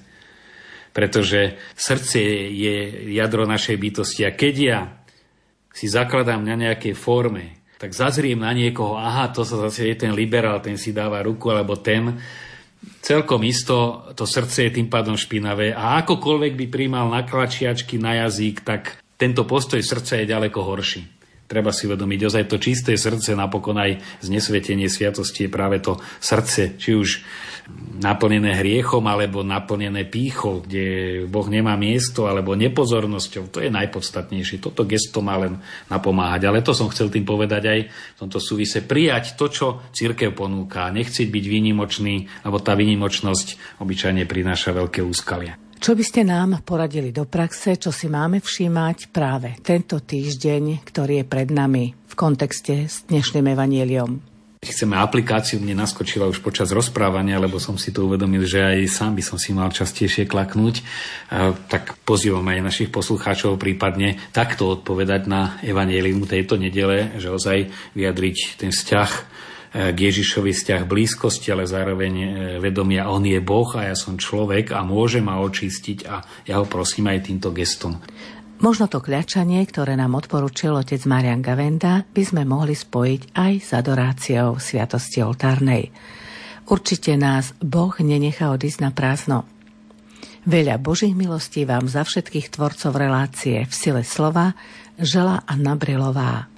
Pretože 0.95 1.59
srdce 1.75 2.21
je 2.47 2.75
jadro 3.11 3.43
našej 3.43 3.75
bytosti. 3.75 4.23
A 4.23 4.31
keď 4.31 4.55
ja 4.55 4.79
si 5.75 5.91
zakladám 5.91 6.41
na 6.41 6.55
nejakej 6.55 6.95
forme, 6.95 7.57
tak 7.77 7.93
zazriem 7.93 8.41
na 8.41 8.49
niekoho, 8.55 8.97
aha, 8.97 9.29
to 9.29 9.45
sa 9.45 9.69
zase 9.69 9.93
je 9.93 9.95
ten 10.07 10.15
liberál, 10.17 10.57
ten 10.57 10.79
si 10.81 10.89
dáva 10.89 11.21
ruku, 11.21 11.53
alebo 11.53 11.77
ten, 11.77 12.17
celkom 13.01 13.43
isto 13.47 14.07
to 14.13 14.27
srdce 14.27 14.67
je 14.67 14.75
tým 14.81 14.87
pádom 14.91 15.15
špinavé 15.15 15.71
a 15.71 16.01
akokoľvek 16.03 16.53
by 16.59 16.65
príjmal 16.67 17.07
naklačiačky 17.11 17.97
na 17.97 18.27
jazyk, 18.27 18.61
tak 18.67 18.99
tento 19.17 19.47
postoj 19.47 19.81
srdca 19.81 20.21
je 20.21 20.29
ďaleko 20.29 20.59
horší. 20.61 21.01
Treba 21.47 21.71
si 21.71 21.87
uvedomiť, 21.87 22.19
ozaj 22.27 22.43
to 22.51 22.59
čisté 22.59 22.99
srdce, 22.99 23.31
napokon 23.31 23.79
aj 23.79 24.03
znesvetenie 24.19 24.91
sviatosti 24.91 25.47
je 25.47 25.53
práve 25.53 25.79
to 25.79 25.95
srdce, 26.19 26.75
či 26.75 26.91
už 26.91 27.23
naplnené 27.97 28.61
hriechom 28.61 29.01
alebo 29.09 29.41
naplnené 29.41 30.05
pýchou, 30.05 30.63
kde 30.63 30.85
Boh 31.25 31.47
nemá 31.49 31.73
miesto 31.75 32.29
alebo 32.29 32.53
nepozornosťou. 32.53 33.49
To 33.51 33.59
je 33.59 33.73
najpodstatnejšie. 33.73 34.61
Toto 34.61 34.85
gesto 34.85 35.25
má 35.25 35.35
len 35.41 35.57
napomáhať. 35.89 36.47
Ale 36.47 36.61
to 36.61 36.77
som 36.77 36.87
chcel 36.93 37.09
tým 37.09 37.25
povedať 37.25 37.63
aj 37.65 37.79
v 37.89 38.17
tomto 38.17 38.37
súvise. 38.37 38.85
Prijať 38.85 39.35
to, 39.35 39.49
čo 39.49 39.67
církev 39.91 40.31
ponúka. 40.37 40.93
Nechcieť 40.93 41.27
byť 41.27 41.45
výnimočný, 41.49 42.15
lebo 42.45 42.61
tá 42.61 42.77
výnimočnosť 42.77 43.79
obyčajne 43.81 44.23
prináša 44.29 44.71
veľké 44.77 45.01
úskalia. 45.01 45.57
Čo 45.77 45.93
by 45.93 46.03
ste 46.05 46.25
nám 46.25 46.65
poradili 46.65 47.13
do 47.13 47.29
praxe, 47.29 47.77
čo 47.77 47.93
si 47.93 48.09
máme 48.09 48.41
všímať 48.41 49.13
práve 49.13 49.61
tento 49.61 50.01
týždeň, 50.01 50.81
ktorý 50.81 51.21
je 51.21 51.25
pred 51.29 51.49
nami 51.53 51.93
v 51.93 52.13
kontexte 52.17 52.89
s 52.89 53.05
dnešným 53.05 53.45
evanieliom? 53.53 54.36
Chceme 54.61 54.97
aplikáciu, 54.97 55.61
mne 55.61 55.77
naskočila 55.77 56.25
už 56.25 56.41
počas 56.41 56.73
rozprávania, 56.73 57.37
lebo 57.37 57.61
som 57.61 57.77
si 57.77 57.93
to 57.93 58.09
uvedomil, 58.09 58.41
že 58.41 58.57
aj 58.61 58.89
sám 58.89 59.13
by 59.13 59.23
som 59.23 59.37
si 59.37 59.53
mal 59.53 59.69
častejšie 59.69 60.25
klaknúť, 60.25 60.81
tak 61.69 62.01
pozývam 62.01 62.45
aj 62.49 62.65
našich 62.65 62.89
poslucháčov 62.89 63.61
prípadne 63.61 64.17
takto 64.33 64.73
odpovedať 64.73 65.29
na 65.29 65.61
evanielium 65.61 66.25
tejto 66.25 66.57
nedele, 66.57 67.21
že 67.21 67.29
ozaj 67.29 67.69
vyjadriť 67.93 68.57
ten 68.57 68.73
vzťah 68.73 69.11
e, 69.13 69.21
k 69.93 69.97
Ježišovi 69.97 70.51
vzťah 70.53 70.81
blízkosti, 70.89 71.53
ale 71.53 71.69
zároveň 71.69 72.13
e, 72.17 72.27
vedomia, 72.57 73.13
on 73.13 73.21
je 73.29 73.37
Boh 73.37 73.69
a 73.77 73.93
ja 73.93 73.95
som 73.95 74.17
človek 74.17 74.73
a 74.73 74.81
môže 74.81 75.21
ma 75.21 75.37
očistiť 75.37 75.99
a 76.09 76.25
ja 76.49 76.55
ho 76.57 76.65
prosím 76.65 77.13
aj 77.13 77.29
týmto 77.29 77.53
gestom. 77.53 78.01
Možno 78.57 78.89
to 78.89 79.05
kľačanie, 79.05 79.61
ktoré 79.69 79.93
nám 79.93 80.17
odporučil 80.17 80.73
otec 80.73 80.97
Marian 81.05 81.45
Gavenda, 81.45 82.09
by 82.09 82.23
sme 82.25 82.41
mohli 82.41 82.73
spojiť 82.73 83.37
aj 83.37 83.53
s 83.61 83.69
adoráciou 83.77 84.57
Sviatosti 84.57 85.21
oltárnej. 85.21 85.93
Určite 86.65 87.13
nás 87.21 87.53
Boh 87.61 87.93
nenechá 88.01 88.49
odísť 88.49 88.79
na 88.81 88.89
prázdno. 88.89 89.45
Veľa 90.49 90.81
Božích 90.81 91.13
milostí 91.13 91.69
vám 91.69 91.85
za 91.85 92.01
všetkých 92.01 92.49
tvorcov 92.49 92.97
relácie 92.97 93.61
v 93.61 93.73
sile 93.73 94.01
slova 94.01 94.57
žela 94.97 95.45
Anna 95.45 95.77
Brilová. 95.77 96.56